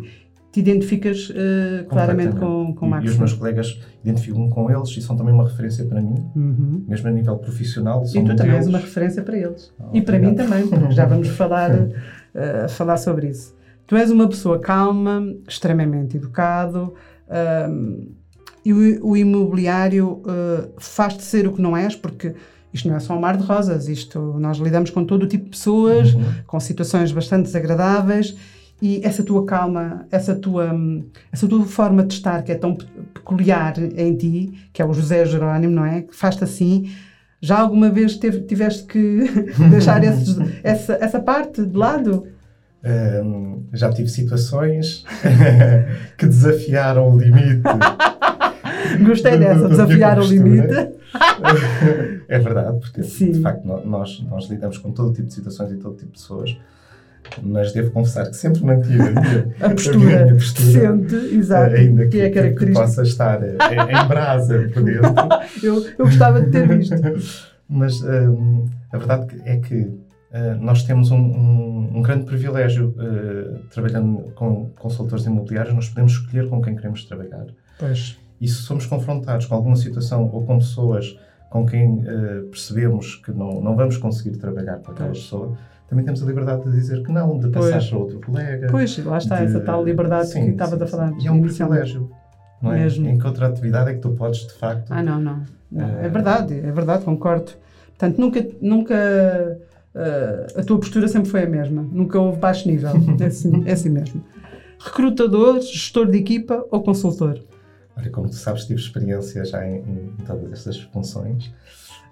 te 0.52 0.60
identificas 0.60 1.30
uh, 1.30 1.86
claramente 1.88 2.36
com, 2.36 2.74
com 2.74 2.86
o 2.86 2.90
Max. 2.90 3.04
E, 3.04 3.08
e 3.08 3.10
os 3.10 3.18
meus 3.18 3.32
colegas 3.32 3.80
identificam 4.04 4.50
com 4.50 4.70
eles 4.70 4.90
e 4.90 5.00
são 5.00 5.16
também 5.16 5.32
uma 5.32 5.48
referência 5.48 5.84
para 5.86 6.00
mim, 6.00 6.22
uhum. 6.36 6.84
mesmo 6.86 7.08
a 7.08 7.10
nível 7.10 7.36
profissional. 7.38 8.04
e 8.04 8.22
tu 8.22 8.36
também 8.36 8.56
és 8.56 8.66
uma 8.66 8.78
referência 8.78 9.22
para 9.22 9.38
eles. 9.38 9.72
Oh, 9.80 9.96
e 9.96 10.02
para 10.02 10.18
mim 10.18 10.34
também, 10.34 10.68
porque 10.68 10.90
já 10.90 11.06
vamos 11.06 11.28
falar, 11.36 11.70
uh, 11.72 12.68
falar 12.68 12.98
sobre 12.98 13.28
isso. 13.28 13.56
Tu 13.86 13.96
és 13.96 14.10
uma 14.10 14.28
pessoa 14.28 14.58
calma, 14.58 15.34
extremamente 15.48 16.16
educado, 16.18 16.94
e 18.64 18.72
o, 18.72 19.08
o 19.10 19.16
imobiliário 19.16 20.22
uh, 20.24 20.72
faz-te 20.78 21.22
ser 21.22 21.46
o 21.46 21.52
que 21.52 21.60
não 21.60 21.76
és, 21.76 21.96
porque 21.96 22.34
isto 22.72 22.88
não 22.88 22.96
é 22.96 23.00
só 23.00 23.16
um 23.16 23.20
mar 23.20 23.36
de 23.36 23.44
rosas, 23.44 23.88
isto 23.88 24.18
nós 24.38 24.58
lidamos 24.58 24.90
com 24.90 25.04
todo 25.04 25.24
o 25.24 25.26
tipo 25.26 25.44
de 25.44 25.50
pessoas, 25.50 26.14
uhum. 26.14 26.22
com 26.46 26.58
situações 26.58 27.12
bastante 27.12 27.44
desagradáveis 27.44 28.36
e 28.82 29.00
essa 29.04 29.22
tua 29.22 29.46
calma, 29.46 30.06
essa 30.10 30.34
tua, 30.34 30.74
essa 31.30 31.46
tua 31.46 31.64
forma 31.64 32.02
de 32.02 32.14
estar 32.14 32.42
que 32.42 32.50
é 32.50 32.56
tão 32.56 32.76
peculiar 33.14 33.78
em 33.78 34.16
ti, 34.16 34.52
que 34.72 34.82
é 34.82 34.84
o 34.84 34.92
José 34.92 35.24
Jerónimo, 35.24 35.72
não 35.72 35.86
é? 35.86 36.02
Que 36.02 36.16
faz-te 36.16 36.42
assim. 36.42 36.90
Já 37.40 37.60
alguma 37.60 37.90
vez 37.90 38.16
teve, 38.16 38.40
tiveste 38.40 38.84
que 38.84 39.24
deixar 39.70 40.02
esses, 40.02 40.36
essa, 40.64 40.94
essa 40.94 41.20
parte 41.20 41.64
de 41.64 41.76
lado? 41.76 42.26
Um, 42.84 43.62
já 43.72 43.92
tive 43.92 44.08
situações 44.08 45.04
que 46.18 46.26
desafiaram 46.26 47.14
o 47.14 47.16
limite 47.16 47.62
Gostei 49.04 49.38
dessa, 49.38 49.68
desafiar 49.68 50.18
o 50.18 50.24
limite. 50.24 50.74
é 52.28 52.38
verdade, 52.38 52.78
porque 52.80 53.02
Sim. 53.02 53.32
de 53.32 53.40
facto 53.40 53.64
nós, 53.64 54.24
nós 54.28 54.48
lidamos 54.48 54.78
com 54.78 54.90
todo 54.92 55.12
tipo 55.12 55.28
de 55.28 55.34
situações 55.34 55.72
e 55.72 55.76
todo 55.76 55.96
tipo 55.96 56.12
de 56.12 56.18
pessoas 56.18 56.56
mas 57.42 57.72
devo 57.72 57.90
confessar 57.90 58.26
que 58.26 58.36
sempre 58.36 58.64
mantive 58.64 59.00
a 59.00 59.10
minha, 59.10 59.54
a 59.60 59.70
postura, 59.70 59.96
a 59.96 60.24
minha 60.24 60.34
postura 60.34 60.96
decente, 60.96 61.14
exato, 61.36 61.74
ainda 61.74 62.04
que, 62.04 62.30
que, 62.30 62.38
é 62.38 62.50
que, 62.50 62.66
que 62.66 62.72
possa 62.72 63.02
estar 63.02 63.42
em, 63.42 63.54
em 63.54 64.08
brasa 64.08 64.70
por 64.72 64.82
dentro. 64.82 65.14
eu, 65.62 65.86
eu 65.98 66.06
gostava 66.06 66.42
de 66.42 66.50
ter 66.50 66.68
visto. 66.68 66.94
mas 67.68 68.02
um, 68.02 68.66
a 68.92 68.98
verdade 68.98 69.40
é 69.44 69.56
que 69.56 69.76
uh, 69.76 70.00
nós 70.60 70.82
temos 70.82 71.10
um, 71.10 71.16
um, 71.16 71.90
um 71.98 72.02
grande 72.02 72.26
privilégio 72.26 72.94
uh, 72.98 73.58
trabalhando 73.70 74.32
com 74.34 74.70
consultores 74.78 75.24
imobiliários, 75.24 75.74
nós 75.74 75.88
podemos 75.88 76.12
escolher 76.12 76.48
com 76.48 76.60
quem 76.60 76.76
queremos 76.76 77.04
trabalhar. 77.04 77.46
Pois. 77.78 78.18
E 78.42 78.48
se 78.48 78.56
somos 78.56 78.86
confrontados 78.86 79.46
com 79.46 79.54
alguma 79.54 79.76
situação 79.76 80.28
ou 80.32 80.44
com 80.44 80.58
pessoas 80.58 81.16
com 81.48 81.64
quem 81.64 82.00
uh, 82.00 82.48
percebemos 82.50 83.14
que 83.14 83.30
não, 83.30 83.60
não 83.60 83.76
vamos 83.76 83.96
conseguir 83.96 84.36
trabalhar 84.36 84.78
com 84.78 84.90
aquela 84.90 85.10
pois. 85.10 85.22
pessoa, 85.22 85.56
também 85.88 86.04
temos 86.04 86.20
a 86.22 86.26
liberdade 86.26 86.64
de 86.64 86.72
dizer 86.72 87.04
que 87.04 87.12
não, 87.12 87.38
de 87.38 87.50
passar 87.50 87.72
pois. 87.72 87.88
para 87.88 87.98
outro 87.98 88.20
colega. 88.20 88.68
Pois, 88.68 89.04
lá 89.04 89.18
está, 89.18 89.36
de... 89.36 89.44
essa 89.44 89.60
tal 89.60 89.84
liberdade 89.84 90.30
sim, 90.30 90.46
que 90.46 90.50
estava 90.52 90.82
a 90.82 90.86
falar. 90.88 91.12
E 91.20 91.28
é 91.28 91.30
um 91.30 91.40
privilégio. 91.40 92.10
Não 92.60 92.72
é? 92.72 92.80
Mesmo. 92.80 93.06
Em 93.06 93.16
que 93.16 93.24
outra 93.24 93.46
atividade 93.46 93.90
é 93.90 93.94
que 93.94 94.00
tu 94.00 94.10
podes, 94.10 94.40
de 94.40 94.54
facto. 94.54 94.90
Ah, 94.90 95.02
não, 95.02 95.20
não. 95.20 95.42
não. 95.70 95.98
É 96.00 96.08
verdade, 96.08 96.54
é 96.54 96.72
verdade, 96.72 97.04
concordo. 97.04 97.52
Portanto, 97.90 98.18
nunca. 98.18 98.44
nunca 98.60 99.58
uh, 99.94 100.58
a 100.58 100.64
tua 100.64 100.80
postura 100.80 101.06
sempre 101.06 101.30
foi 101.30 101.44
a 101.44 101.48
mesma. 101.48 101.86
Nunca 101.92 102.18
houve 102.18 102.38
baixo 102.38 102.66
nível. 102.66 102.92
é, 103.20 103.26
assim, 103.26 103.62
é 103.66 103.72
assim 103.72 103.90
mesmo. 103.90 104.24
Recrutador, 104.80 105.60
gestor 105.60 106.10
de 106.10 106.18
equipa 106.18 106.66
ou 106.72 106.82
consultor? 106.82 107.38
Olha, 107.96 108.10
como 108.10 108.28
tu 108.28 108.36
sabes, 108.36 108.64
tive 108.64 108.80
experiência 108.80 109.44
já 109.44 109.66
em, 109.66 109.78
em 109.78 110.24
todas 110.24 110.52
estas 110.52 110.80
funções. 110.80 111.52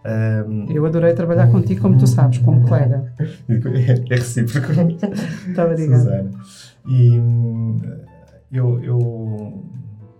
Um, 0.04 0.70
eu 0.70 0.86
adorei 0.86 1.12
trabalhar 1.12 1.50
contigo, 1.50 1.82
como 1.82 1.98
tu 1.98 2.06
sabes, 2.06 2.38
como 2.38 2.62
colega. 2.66 3.12
É 3.48 4.14
recíproco. 4.14 4.72
Muito 4.74 5.60
obrigada. 5.60 5.98
Susana. 5.98 6.30
E 6.88 7.16
eu, 8.50 8.82
eu, 8.82 9.64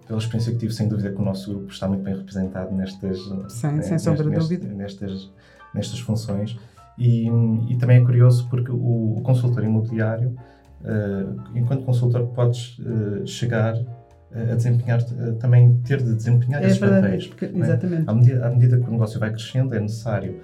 pela 0.07 0.19
experiência 0.19 0.53
que 0.53 0.59
tive, 0.59 0.73
sem 0.73 0.89
dúvida 0.89 1.11
que 1.11 1.21
o 1.21 1.25
nosso 1.25 1.51
grupo 1.51 1.73
está 1.73 1.89
muito 1.89 2.03
bem 2.03 2.15
representado 2.15 2.75
nestas, 2.75 3.19
sem, 3.49 3.73
né, 3.73 3.83
sem 3.83 3.99
sombra 3.99 4.25
de 4.25 4.37
dúvida. 4.37 4.69
Nestas, 4.69 5.31
nestas 5.75 6.01
funções. 6.01 6.59
E, 6.99 7.29
e, 7.69 7.77
também 7.79 8.03
é 8.03 8.05
curioso 8.05 8.47
porque 8.51 8.71
o, 8.71 9.17
o 9.17 9.21
consultor 9.23 9.65
imobiliário, 9.65 10.37
uh, 10.83 11.41
enquanto 11.55 11.85
consultor, 11.87 12.27
podes 12.27 12.79
uh, 12.81 13.27
chegar 13.27 13.75
a 14.33 14.55
desempenhar, 14.55 15.03
também 15.41 15.81
ter 15.85 16.03
de 16.03 16.15
desempenhar 16.15 16.63
é 16.63 16.67
esses 16.67 16.79
verdade, 16.79 17.03
papéis. 17.03 17.27
Porque, 17.27 17.45
é? 17.47 17.59
exatamente. 17.59 18.05
À 18.07 18.15
medida, 18.15 18.47
à 18.47 18.51
medida, 18.51 18.79
que 18.79 18.89
o 18.89 18.91
negócio 18.93 19.19
vai 19.19 19.31
crescendo, 19.31 19.75
é 19.75 19.81
necessário. 19.81 20.41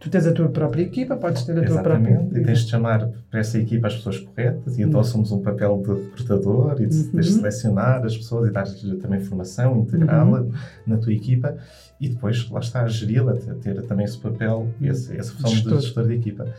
Tu 0.00 0.10
tens 0.10 0.26
a 0.26 0.32
tua 0.32 0.48
própria 0.48 0.82
equipa, 0.82 1.16
podes 1.16 1.44
ter 1.44 1.52
a 1.52 1.62
Exatamente, 1.62 1.72
tua 1.72 1.82
própria 1.82 2.14
equipa. 2.14 2.38
e 2.38 2.44
tens 2.44 2.58
de 2.58 2.70
chamar 2.70 3.08
para 3.30 3.40
essa 3.40 3.58
equipa 3.58 3.86
as 3.86 3.94
pessoas 3.94 4.18
corretas, 4.18 4.76
e 4.76 4.82
então 4.82 4.98
uhum. 4.98 5.04
somos 5.04 5.32
um 5.32 5.40
papel 5.40 5.82
de 5.82 5.94
recrutador 5.94 6.76
e 6.82 6.86
de, 6.86 6.96
uhum. 6.96 7.20
de 7.20 7.32
selecionar 7.32 8.04
as 8.04 8.14
pessoas 8.14 8.50
e 8.50 8.52
dar-lhes 8.52 8.82
também 9.00 9.20
formação, 9.20 9.78
integrá-la 9.78 10.42
uhum. 10.42 10.52
na 10.86 10.98
tua 10.98 11.12
equipa 11.12 11.56
e 11.98 12.08
depois, 12.10 12.50
lá 12.50 12.60
está, 12.60 12.86
geri-la, 12.86 13.34
ter 13.62 13.80
também 13.86 14.04
esse 14.04 14.18
papel, 14.18 14.68
esse, 14.82 15.16
essa 15.16 15.32
função 15.32 15.70
de 15.70 15.80
gestor 15.80 16.06
de 16.06 16.14
equipa. 16.14 16.52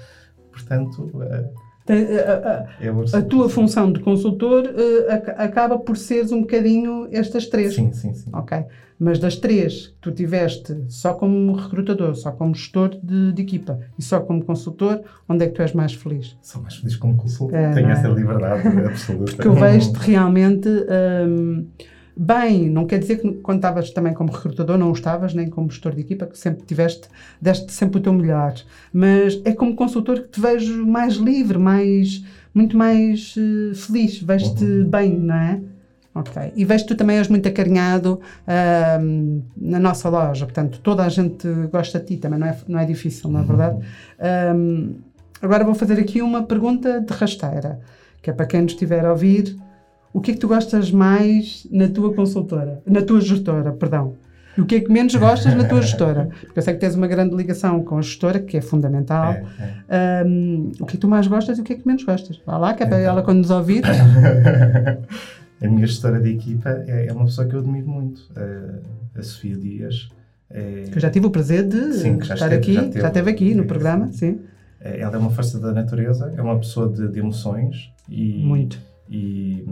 Portanto, 0.52 1.12
uh, 1.14 1.65
a, 1.88 1.94
a, 1.94 3.16
a, 3.16 3.20
a, 3.20 3.22
tua 3.22 3.48
função 3.48 3.92
de 3.92 4.00
consultor 4.00 4.64
acaba 5.38 5.78
por 5.78 5.96
seres 5.96 6.32
um 6.32 6.42
bocadinho 6.42 7.08
estas 7.12 7.46
três. 7.48 7.76
Sim, 7.76 7.92
sim, 7.92 8.14
sim. 8.14 8.30
Ok. 8.34 8.58
Mas 8.98 9.20
das 9.20 9.36
três 9.36 9.88
que 9.88 9.96
tu 10.00 10.12
tiveste 10.12 10.86
só 10.88 11.14
como 11.14 11.54
recrutador, 11.54 12.16
só 12.16 12.32
como 12.32 12.56
gestor 12.56 12.98
de, 13.04 13.34
de, 13.34 13.42
equipa 13.42 13.80
e 14.00 14.02
só 14.02 14.22
como 14.22 14.44
consultor, 14.44 15.02
onde 15.28 15.44
é 15.44 15.48
que 15.48 15.54
tu 15.54 15.62
és 15.62 15.74
mais 15.74 15.94
feliz? 15.94 16.38
Sou 16.42 16.62
mais 16.62 16.76
feliz 16.76 16.96
como 16.96 17.18
consultor. 17.18 17.56
É, 17.56 17.74
Tenho 17.74 17.90
é? 17.90 17.92
essa 17.92 18.08
liberdade 18.08 18.68
absoluta. 18.88 19.34
Porque 19.34 19.48
eu 19.48 19.54
vejo-te 19.54 19.98
realmente. 19.98 20.70
Um, 20.70 21.68
bem. 22.16 22.70
Não 22.70 22.86
quer 22.86 23.00
dizer 23.00 23.18
que 23.18 23.32
quando 23.36 23.58
estavas 23.58 23.92
também 23.92 24.14
como 24.14 24.32
recrutador 24.32 24.78
não 24.78 24.92
estavas, 24.92 25.34
nem 25.34 25.50
como 25.50 25.70
gestor 25.70 25.94
de 25.94 26.02
equipa, 26.02 26.26
que 26.26 26.38
sempre 26.38 26.66
tiveste, 26.66 27.08
deste 27.42 27.72
sempre 27.72 28.00
o 28.00 28.02
teu 28.02 28.14
melhor. 28.14 28.54
Mas 28.94 29.42
é 29.44 29.54
como 29.54 29.76
consultor 29.76 30.22
que 30.22 30.30
te 30.30 30.42
vejo 30.42 30.86
mais 30.86 31.16
livre, 31.16 31.58
mais, 31.58 32.24
muito 32.54 32.78
mais 32.78 33.36
uh, 33.36 33.76
feliz. 33.76 34.22
Vejo-te 34.22 34.64
uhum. 34.64 34.90
bem, 34.90 35.18
não 35.18 35.36
é? 35.36 35.62
Ok. 36.16 36.54
E 36.56 36.64
vejo 36.64 36.86
que 36.86 36.94
tu 36.94 36.98
também 36.98 37.18
és 37.18 37.28
muito 37.28 37.46
acarinhado 37.48 38.22
uh, 38.48 39.44
na 39.58 39.80
nossa 39.80 40.08
loja, 40.08 40.46
portanto, 40.46 40.80
toda 40.82 41.04
a 41.04 41.10
gente 41.10 41.46
gosta 41.70 42.00
de 42.00 42.06
ti, 42.06 42.18
também 42.18 42.40
não 42.40 42.48
é, 42.48 42.58
não 42.70 42.80
é 42.80 42.86
difícil, 42.86 43.30
não 43.30 43.42
é 43.42 43.44
verdade? 43.44 43.86
Um, 44.56 44.96
agora 45.42 45.66
vou 45.66 45.76
fazer 45.76 46.00
aqui 46.00 46.22
uma 46.22 46.44
pergunta 46.44 47.02
de 47.02 47.14
rasteira, 47.14 47.82
que 48.22 48.30
é 48.30 48.34
para 48.34 48.46
quem 48.46 48.62
nos 48.62 48.72
estiver 48.72 49.06
a 49.06 49.12
ouvir 49.12 49.58
o 50.16 50.22
que 50.22 50.32
é 50.32 50.34
que 50.34 50.40
tu 50.40 50.48
gostas 50.48 50.92
mais 50.92 51.68
na 51.70 51.90
tua 51.90 52.14
consultora, 52.14 52.82
na 52.86 53.02
tua 53.02 53.20
gestora, 53.20 53.74
perdão? 53.74 54.16
E 54.58 54.62
o 54.62 54.66
que 54.66 54.76
é 54.76 54.80
que 54.80 54.90
menos 54.90 55.14
gostas 55.14 55.54
na 55.54 55.66
tua 55.66 55.82
gestora? 55.82 56.30
Porque 56.40 56.58
eu 56.58 56.64
sei 56.64 56.74
que 56.74 56.80
tens 56.80 56.96
uma 56.96 57.06
grande 57.06 57.36
ligação 57.36 57.84
com 57.84 57.98
a 57.98 58.02
gestora, 58.02 58.40
que 58.40 58.56
é 58.56 58.62
fundamental. 58.62 59.34
É, 59.34 59.44
é. 59.90 60.24
Um, 60.26 60.72
o 60.80 60.86
que 60.86 60.92
é 60.92 60.96
que 60.96 60.98
tu 61.00 61.10
mais 61.10 61.28
gostas 61.28 61.58
e 61.58 61.62
o 61.62 61.66
que 61.66 61.74
é 61.74 61.76
que 61.76 61.86
menos 61.86 62.06
gostas? 62.06 62.42
Vá 62.46 62.58
lá, 62.58 62.74
que 62.74 62.84
é 62.84 62.86
para 62.86 63.02
então. 63.02 63.12
ela 63.12 63.24
quando 63.24 63.40
nos 63.40 63.50
ouvir. 63.50 63.84
a 65.62 65.68
minha 65.68 65.86
gestora 65.86 66.22
de 66.22 66.30
equipa 66.30 66.70
é, 66.88 67.08
é, 67.08 67.12
uma 67.12 67.26
pessoa 67.26 67.46
que 67.46 67.54
eu 67.54 67.60
admiro 67.60 67.90
muito, 67.90 68.22
a 69.14 69.22
Sofia 69.22 69.58
Dias. 69.58 70.08
É... 70.50 70.86
Que 70.90 70.98
eu 70.98 71.02
já 71.02 71.10
tive 71.10 71.26
o 71.26 71.30
prazer 71.30 71.68
de 71.68 71.92
sim, 71.92 72.18
estar 72.20 72.36
esteve, 72.36 72.56
aqui, 72.56 72.74
já, 72.74 72.84
teve, 72.84 73.02
já 73.02 73.08
esteve 73.10 73.32
aqui 73.32 73.54
no 73.54 73.66
programa, 73.66 74.08
sim. 74.14 74.40
É, 74.80 75.02
ela 75.02 75.16
é 75.16 75.18
uma 75.18 75.32
força 75.32 75.60
da 75.60 75.74
natureza, 75.74 76.34
é 76.38 76.42
uma 76.42 76.58
pessoa 76.58 76.88
de, 76.88 77.06
de 77.10 77.20
emoções 77.20 77.92
e... 78.08 78.42
Muito 78.46 78.95
e, 79.10 79.66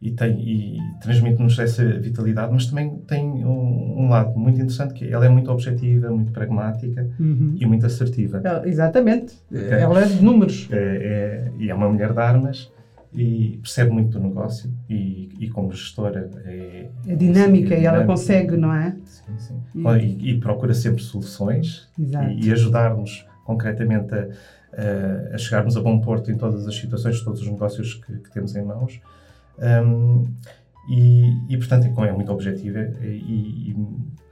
e, 0.00 0.10
tem, 0.10 0.40
e 0.40 0.78
transmite-nos 1.00 1.58
essa 1.58 1.84
vitalidade, 1.84 2.52
mas 2.52 2.66
também 2.66 2.96
tem 3.06 3.24
um, 3.24 4.00
um, 4.00 4.08
lado 4.08 4.38
muito 4.38 4.56
interessante 4.56 4.94
que 4.94 5.12
ela 5.12 5.24
é 5.24 5.28
muito 5.28 5.50
objetiva, 5.50 6.10
muito 6.10 6.32
pragmática 6.32 7.08
uhum. 7.18 7.56
e 7.58 7.66
muito 7.66 7.86
assertiva. 7.86 8.42
É, 8.44 8.68
exatamente. 8.68 9.34
Okay? 9.50 9.70
Ela 9.70 10.02
é 10.02 10.06
de 10.06 10.22
números. 10.22 10.68
É, 10.70 10.76
é, 10.76 11.52
e 11.58 11.70
é 11.70 11.74
uma 11.74 11.88
mulher 11.88 12.12
de 12.12 12.18
armas 12.18 12.72
e 13.14 13.58
percebe 13.62 13.90
muito 13.90 14.18
do 14.18 14.26
negócio 14.26 14.72
e, 14.88 15.28
e 15.38 15.48
como 15.50 15.70
gestora 15.72 16.30
é, 16.46 16.88
é 17.06 17.14
dinâmica 17.14 17.74
e 17.74 17.84
ela 17.84 18.04
consegue, 18.04 18.56
não 18.56 18.72
é? 18.72 18.96
Sim, 19.04 19.38
sim. 19.38 19.60
E, 20.00 20.30
e 20.30 20.40
procura 20.40 20.72
sempre 20.72 21.02
soluções 21.02 21.88
e, 21.98 22.46
e 22.46 22.52
ajudar-nos 22.52 23.26
concretamente 23.44 24.14
a 24.14 24.28
a 25.34 25.38
chegarmos 25.38 25.76
a 25.76 25.80
bom 25.80 26.00
porto 26.00 26.30
em 26.30 26.36
todas 26.36 26.66
as 26.66 26.74
situações, 26.74 27.20
todos 27.22 27.40
os 27.42 27.48
negócios 27.48 27.94
que, 27.94 28.18
que 28.18 28.30
temos 28.30 28.54
em 28.56 28.62
mãos. 28.62 29.00
Um, 29.58 30.24
e, 30.88 31.30
e, 31.48 31.56
portanto, 31.56 31.86
é 32.04 32.12
muito 32.12 32.32
objetiva 32.32 32.80
e, 33.02 33.70
e, 33.70 33.76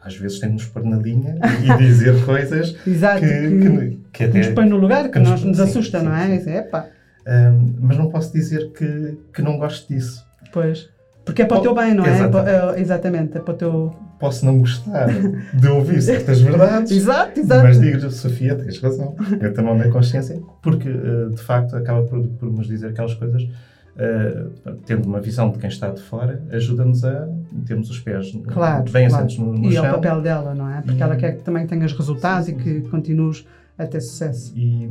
às 0.02 0.16
vezes 0.16 0.40
tem 0.40 0.48
de 0.48 0.54
nos 0.54 0.66
pôr 0.66 0.82
na 0.82 0.96
linha 0.96 1.38
e 1.62 1.78
dizer 1.78 2.22
coisas 2.24 2.74
Exato, 2.86 3.20
que, 3.20 3.26
que, 3.26 4.00
que, 4.12 4.24
até, 4.24 4.38
nos 4.38 4.48
põe 4.48 4.66
no 4.66 4.76
lugar, 4.76 5.04
que, 5.04 5.10
que 5.10 5.18
nos, 5.20 5.44
nos, 5.44 5.60
assusta, 5.60 6.00
sim, 6.00 6.04
não 6.06 6.16
é? 6.16 6.38
Sim. 6.40 6.50
Epa. 6.50 6.88
Um, 7.26 7.76
mas 7.80 7.98
não 7.98 8.10
posso 8.10 8.32
dizer 8.32 8.72
que, 8.72 9.18
que 9.32 9.42
não 9.42 9.58
gosto 9.58 9.92
disso. 9.92 10.26
Pois. 10.52 10.88
Porque 11.30 11.42
é 11.42 11.44
para 11.44 11.58
o 11.58 11.62
teu 11.62 11.72
bem, 11.72 11.94
não 11.94 12.04
é? 12.04 12.10
Exatamente. 12.10 12.50
É, 12.50 12.80
exatamente, 12.80 13.36
é 13.38 13.40
para 13.40 13.54
o 13.54 13.56
teu. 13.56 13.94
Posso 14.18 14.44
não 14.44 14.58
gostar 14.58 15.06
de 15.54 15.68
ouvir 15.68 16.02
certas 16.02 16.40
verdades. 16.40 16.90
exato, 16.90 17.38
exato. 17.38 17.62
Mas 17.62 17.80
digo, 17.80 18.10
Sofia, 18.10 18.56
tens 18.56 18.80
razão. 18.80 19.14
Eu 19.40 19.54
também 19.54 19.78
na 19.78 19.88
consciência, 19.88 20.42
porque 20.60 20.88
uh, 20.88 21.30
de 21.30 21.40
facto 21.40 21.76
acaba 21.76 22.02
por, 22.02 22.20
por 22.26 22.52
nos 22.52 22.66
dizer 22.66 22.88
aquelas 22.88 23.14
coisas. 23.14 23.42
Uh, 23.42 24.72
tendo 24.86 25.06
uma 25.06 25.20
visão 25.20 25.50
de 25.50 25.58
quem 25.58 25.68
está 25.68 25.90
de 25.90 26.00
fora, 26.00 26.42
ajuda-nos 26.50 27.04
a 27.04 27.28
termos 27.66 27.90
os 27.90 27.98
pés 27.98 28.32
claro, 28.46 28.84
bem 28.84 29.08
claro. 29.08 29.14
assentos 29.14 29.38
no, 29.38 29.52
no 29.52 29.68
e 29.68 29.72
chão. 29.72 29.84
E 29.84 29.86
é 29.86 29.90
o 29.90 29.94
papel 29.94 30.22
dela, 30.22 30.54
não 30.54 30.70
é? 30.70 30.80
Porque 30.80 30.98
e... 30.98 31.02
ela 31.02 31.16
quer 31.16 31.36
que 31.36 31.42
também 31.42 31.66
tenhas 31.66 31.92
resultados 31.92 32.46
sim, 32.46 32.52
e 32.52 32.54
que 32.54 32.80
continues 32.88 33.44
a 33.80 33.86
ter 33.86 34.00
sucesso. 34.00 34.52
E, 34.54 34.88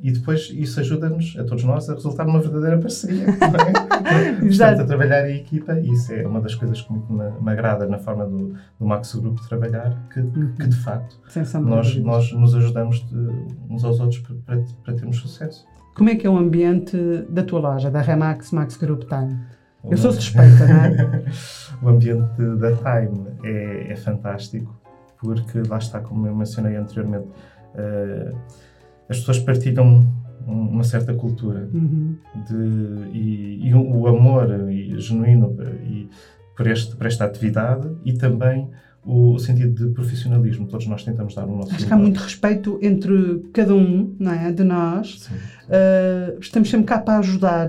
e 0.00 0.12
depois 0.12 0.50
isso 0.54 0.78
ajuda-nos, 0.78 1.36
a 1.38 1.44
todos 1.44 1.64
nós, 1.64 1.90
a 1.90 1.94
resultar 1.94 2.24
numa 2.24 2.40
verdadeira 2.40 2.78
parceria. 2.78 3.24
É? 3.24 4.32
Portanto, 4.38 4.80
a 4.80 4.84
trabalhar 4.84 5.28
em 5.28 5.38
equipa, 5.38 5.78
e 5.80 5.90
isso 5.90 6.12
é 6.12 6.26
uma 6.26 6.40
das 6.40 6.54
coisas 6.54 6.80
que 6.80 6.92
me, 6.92 7.00
me 7.40 7.50
agrada 7.50 7.86
na 7.86 7.98
forma 7.98 8.24
do, 8.26 8.54
do 8.78 8.86
Max 8.86 9.14
Group 9.14 9.38
trabalhar, 9.48 9.92
que, 10.12 10.20
uhum. 10.20 10.52
que 10.54 10.68
de 10.68 10.76
facto 10.76 11.18
nós, 11.60 11.96
nós 11.96 12.32
nos 12.32 12.54
ajudamos 12.54 13.04
de, 13.08 13.28
uns 13.68 13.84
aos 13.84 13.98
outros 13.98 14.20
para, 14.46 14.62
para 14.84 14.94
termos 14.94 15.18
sucesso. 15.18 15.66
Como 15.96 16.08
é 16.10 16.14
que 16.14 16.26
é 16.26 16.30
o 16.30 16.36
ambiente 16.36 16.96
da 17.28 17.42
tua 17.42 17.58
loja, 17.58 17.90
da 17.90 18.00
Remax 18.00 18.52
Max 18.52 18.76
Group 18.76 19.02
Time? 19.08 19.36
Eu 19.84 19.96
sou 19.96 20.12
suspeita, 20.12 20.66
não 20.66 20.84
é? 20.84 21.24
o 21.82 21.88
ambiente 21.88 22.40
da 22.56 22.70
Time 22.72 23.26
é, 23.42 23.92
é 23.92 23.96
fantástico, 23.96 24.78
porque 25.20 25.60
lá 25.68 25.78
está, 25.78 26.00
como 26.00 26.26
eu 26.26 26.34
mencionei 26.36 26.76
anteriormente, 26.76 27.26
as 29.08 29.18
pessoas 29.18 29.38
partilham 29.38 30.06
uma 30.46 30.84
certa 30.84 31.12
cultura 31.14 31.68
uhum. 31.72 32.16
de, 32.46 33.16
e, 33.16 33.68
e, 33.68 33.74
o 33.74 34.06
amor 34.06 34.70
e, 34.70 34.98
genuíno 34.98 35.54
e, 35.84 36.08
por, 36.56 36.66
este, 36.66 36.96
por 36.96 37.06
esta 37.06 37.24
atividade 37.24 37.88
e 38.04 38.14
também 38.14 38.70
o 39.04 39.38
sentido 39.38 39.86
de 39.86 39.94
profissionalismo. 39.94 40.66
Todos 40.66 40.86
nós 40.86 41.04
tentamos 41.04 41.34
dar 41.34 41.46
o 41.46 41.56
nosso 41.56 41.74
Acho 41.74 41.86
que 41.86 41.92
há 41.92 41.96
muito 41.96 42.18
respeito 42.18 42.78
entre 42.82 43.42
cada 43.52 43.74
um 43.74 44.14
não 44.18 44.32
é, 44.32 44.52
de 44.52 44.64
nós. 44.64 45.28
Uh, 45.66 46.38
estamos 46.40 46.68
sempre 46.68 46.86
cá 46.86 46.98
para 46.98 47.18
ajudar 47.18 47.68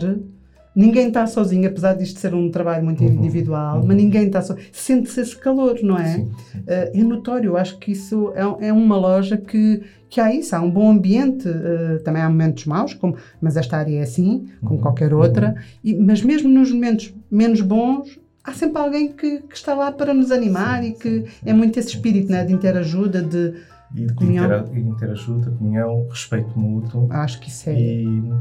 Ninguém 0.76 1.08
está 1.08 1.26
sozinho, 1.26 1.68
apesar 1.68 1.94
disto 1.94 2.20
ser 2.20 2.34
um 2.34 2.50
trabalho 2.52 2.86
muito 2.86 3.04
uhum. 3.04 3.12
individual, 3.12 3.80
uhum. 3.80 3.88
mas 3.88 3.98
ninguém 3.98 4.28
está 4.28 4.42
sozinho. 4.42 4.68
Sente-se 4.72 5.20
esse 5.20 5.36
calor, 5.36 5.80
não 5.82 5.98
é? 5.98 6.16
Sim, 6.16 6.32
sim. 6.52 6.60
Uh, 6.60 7.00
é 7.00 7.04
notório, 7.04 7.58
acho 7.58 7.78
que 7.80 7.92
isso 7.92 8.32
é, 8.36 8.68
é, 8.68 8.74
uma 8.74 8.96
loja 8.96 9.36
que, 9.36 9.82
que 10.10 10.22
há 10.22 10.34
isso, 10.34 10.56
há 10.56 10.62
um 10.62 10.70
bom 10.70 10.92
ambiente, 10.92 11.50
uh, 11.50 12.00
também 12.04 12.22
há 12.22 12.30
momentos 12.30 12.66
maus, 12.66 12.94
como, 12.94 13.16
mas 13.42 13.58
esta 13.58 13.78
área 13.78 14.00
é 14.00 14.04
assim, 14.04 14.48
como 14.62 14.76
uhum. 14.76 14.82
qualquer 14.82 15.14
outra, 15.14 15.50
uhum. 15.50 15.56
e, 15.84 15.96
mas 15.96 16.22
mesmo 16.22 16.48
nos 16.48 16.72
momentos 16.72 17.14
menos 17.32 17.62
bons, 17.62 18.20
há 18.44 18.54
sempre 18.54 18.80
alguém 18.80 19.12
que, 19.12 19.40
que 19.40 19.56
está 19.56 19.74
lá 19.74 19.92
para 19.92 20.14
nos 20.14 20.32
animar 20.32 20.84
sim, 20.84 20.90
e 20.90 20.94
que 20.94 21.26
é 21.46 21.52
muito 21.52 21.80
esse 21.80 21.90
espírito 21.90 22.32
né, 22.32 22.46
de 22.46 22.54
interajuda, 22.54 23.24
de, 23.24 23.54
de, 23.92 24.06
de 24.06 24.14
comunhão. 24.14 24.66
interajuda, 24.76 25.50
comunhão, 25.52 26.08
respeito 26.10 26.58
mútuo. 26.58 27.08
Acho 27.10 27.40
que 27.40 27.50
isso 27.50 27.70
é. 27.70 27.74
E, 27.74 28.32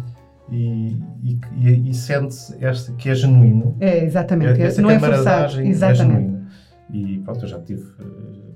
e, 0.51 0.99
e, 1.23 1.91
e 1.91 1.95
sente-se 1.95 2.57
que 2.97 3.09
é 3.09 3.15
genuíno. 3.15 3.77
É, 3.81 4.05
exatamente. 4.05 4.61
Essa 4.61 4.83
não 4.83 4.91
é 4.91 4.99
forçado. 4.99 5.61
É 5.61 5.67
exatamente. 5.67 6.03
É 6.03 6.21
genuína. 6.21 6.49
E 6.93 7.19
pronto, 7.19 7.45
eu 7.45 7.49
já 7.49 7.61
tive 7.61 7.83
uh, 7.83 8.55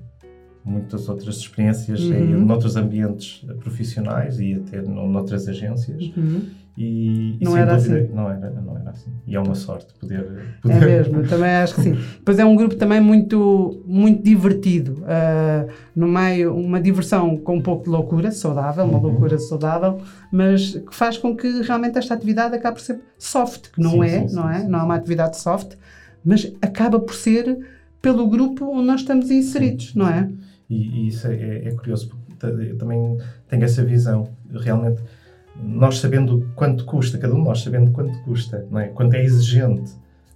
muitas 0.65 1.07
outras 1.07 1.37
experiências 1.37 2.01
uhum. 2.01 2.13
em 2.13 2.45
noutros 2.45 2.75
ambientes 2.75 3.45
profissionais 3.59 4.39
e 4.39 4.55
até 4.55 4.81
noutras 4.81 5.47
agências. 5.47 6.11
Uhum. 6.17 6.41
E, 6.75 7.37
e, 7.39 7.43
não 7.43 7.55
era 7.55 7.75
dúvida, 7.75 7.97
assim. 7.97 8.13
Não 8.13 8.29
era, 8.29 8.49
não 8.49 8.77
era 8.77 8.89
assim. 8.89 9.11
E 9.27 9.35
é 9.35 9.39
uma 9.39 9.53
sorte 9.53 9.93
poder. 9.93 10.57
poder... 10.61 10.75
É 10.75 10.79
mesmo, 10.79 11.27
também 11.27 11.51
acho 11.51 11.75
que 11.75 11.81
sim. 11.81 11.97
Pois 12.25 12.39
é 12.39 12.45
um 12.45 12.55
grupo 12.55 12.75
também 12.75 12.99
muito, 12.99 13.83
muito 13.85 14.23
divertido. 14.23 15.03
Uh, 15.03 15.71
no 15.95 16.07
meio, 16.07 16.55
uma 16.55 16.81
diversão 16.81 17.37
com 17.37 17.57
um 17.57 17.61
pouco 17.61 17.83
de 17.83 17.89
loucura, 17.91 18.31
saudável, 18.31 18.85
uma 18.85 18.97
uhum. 18.97 19.03
loucura 19.03 19.37
saudável, 19.37 20.01
mas 20.31 20.71
que 20.75 20.95
faz 20.95 21.17
com 21.17 21.35
que 21.35 21.61
realmente 21.61 21.99
esta 21.99 22.15
atividade 22.15 22.55
acabe 22.55 22.77
por 22.77 22.83
ser 22.83 22.99
soft, 23.19 23.69
que 23.71 23.79
não 23.79 23.91
sim, 23.91 24.03
é, 24.05 24.27
sim, 24.27 24.35
não 24.35 24.43
sim, 24.43 24.55
é? 24.55 24.63
Não 24.67 24.79
é 24.79 24.83
uma 24.83 24.95
atividade 24.95 25.37
soft, 25.37 25.75
mas 26.25 26.51
acaba 26.59 26.99
por 26.99 27.13
ser 27.13 27.55
pelo 28.01 28.27
grupo 28.27 28.65
onde 28.65 28.87
nós 28.87 29.01
estamos 29.01 29.29
inseridos, 29.29 29.93
não 29.93 30.09
é? 30.09 30.27
E, 30.67 30.75
e 30.75 31.07
isso 31.07 31.27
é, 31.27 31.35
é, 31.35 31.67
é 31.67 31.71
curioso, 31.71 32.09
porque 32.09 32.45
eu 32.47 32.77
também 32.77 33.17
tenho 33.47 33.63
essa 33.63 33.83
visão. 33.83 34.27
Realmente 34.51 35.01
nós 35.61 35.99
sabendo 35.99 36.49
quanto 36.55 36.85
custa, 36.85 37.17
cada 37.17 37.33
um 37.33 37.39
de 37.39 37.45
nós 37.45 37.61
sabendo 37.61 37.91
quanto 37.91 38.17
custa, 38.23 38.65
não 38.69 38.79
é? 38.79 38.87
quanto 38.87 39.15
é 39.15 39.23
exigente 39.23 39.91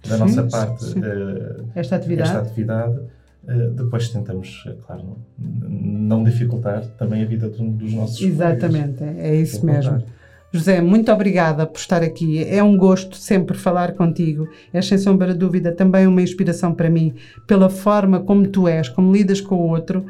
da 0.06 0.14
sim, 0.14 0.20
nossa 0.20 0.42
parte 0.44 0.84
sim. 0.84 1.00
Uh, 1.00 1.64
esta 1.74 1.96
atividade, 1.96 2.28
esta 2.28 2.42
atividade 2.42 2.98
uh, 3.44 3.70
depois 3.72 4.08
tentamos, 4.08 4.64
é 4.66 4.74
claro, 4.86 5.16
não, 5.38 6.22
dificultar 6.22 6.84
também 6.98 7.22
a 7.22 7.26
vida 7.26 7.48
dos 7.48 7.92
nossos 7.92 8.20
Exatamente, 8.20 8.98
colegas. 8.98 9.18
é 9.18 9.34
isso 9.36 9.64
mesmo. 9.64 10.02
José, 10.50 10.80
muito 10.80 11.12
obrigada 11.12 11.66
por 11.66 11.78
estar 11.78 12.02
aqui. 12.02 12.42
É 12.42 12.62
um 12.62 12.74
gosto 12.74 13.16
sempre 13.16 13.54
falar 13.56 13.92
contigo. 13.92 14.48
É, 14.72 14.80
sem 14.80 14.96
sombra 14.96 15.34
de 15.34 15.38
dúvida, 15.38 15.72
também 15.72 16.06
uma 16.06 16.22
inspiração 16.22 16.72
para 16.72 16.88
mim, 16.88 17.14
pela 17.46 17.68
forma 17.68 18.20
como 18.20 18.46
tu 18.48 18.66
és, 18.66 18.88
como 18.88 19.12
lidas 19.12 19.42
com 19.42 19.56
o 19.56 19.68
outro. 19.68 20.06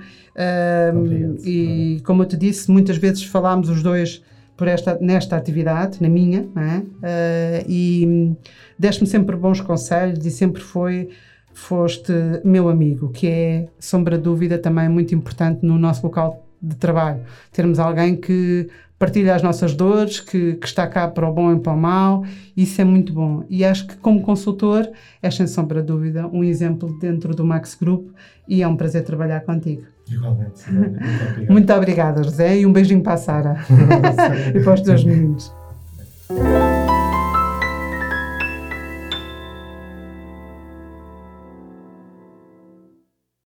Um, 0.94 1.36
e, 1.44 2.00
como 2.04 2.22
eu 2.22 2.26
te 2.26 2.36
disse, 2.36 2.70
muitas 2.70 2.96
vezes 2.98 3.24
falámos 3.24 3.68
os 3.68 3.82
dois 3.82 4.22
por 4.58 4.66
esta, 4.66 4.98
nesta 5.00 5.36
atividade, 5.36 6.02
na 6.02 6.08
minha, 6.08 6.42
uh, 6.42 7.64
e 7.68 8.34
deste-me 8.76 9.08
sempre 9.08 9.36
bons 9.36 9.60
conselhos 9.60 10.26
e 10.26 10.32
sempre 10.32 10.60
foi, 10.60 11.10
foste 11.54 12.12
meu 12.44 12.68
amigo, 12.68 13.08
que 13.10 13.28
é, 13.28 13.68
sombra 13.78 14.18
dúvida, 14.18 14.58
também 14.58 14.88
muito 14.88 15.14
importante 15.14 15.64
no 15.64 15.78
nosso 15.78 16.04
local 16.04 16.44
de 16.60 16.74
trabalho. 16.74 17.20
Termos 17.52 17.78
alguém 17.78 18.16
que 18.16 18.68
partilha 18.98 19.36
as 19.36 19.44
nossas 19.44 19.76
dores, 19.76 20.18
que, 20.18 20.54
que, 20.54 20.66
está 20.66 20.88
cá 20.88 21.06
para 21.06 21.28
o 21.28 21.32
bom 21.32 21.54
e 21.54 21.60
para 21.60 21.72
o 21.72 21.76
mau, 21.76 22.24
isso 22.56 22.80
é 22.80 22.84
muito 22.84 23.12
bom. 23.12 23.44
E 23.48 23.64
acho 23.64 23.86
que, 23.86 23.96
como 23.98 24.22
consultor, 24.22 24.90
é 25.22 25.30
sem 25.30 25.46
sombra 25.46 25.80
de 25.80 25.86
dúvida 25.86 26.26
um 26.26 26.42
exemplo 26.42 26.98
dentro 26.98 27.32
do 27.32 27.44
Max 27.44 27.76
Group 27.76 28.10
e 28.48 28.60
é 28.60 28.66
um 28.66 28.76
prazer 28.76 29.04
trabalhar 29.04 29.42
contigo. 29.42 29.84
Igualmente. 30.10 30.62
Muito, 31.48 31.72
obrigada, 31.72 32.22
José, 32.22 32.58
e 32.58 32.66
um 32.66 32.72
beijinho 32.72 33.02
para 33.02 33.14
a 33.14 33.18
Sara 33.18 33.56
e 34.54 34.60
para 34.60 34.74
os 34.74 34.80
teus 34.80 35.04
meninos. 35.04 35.52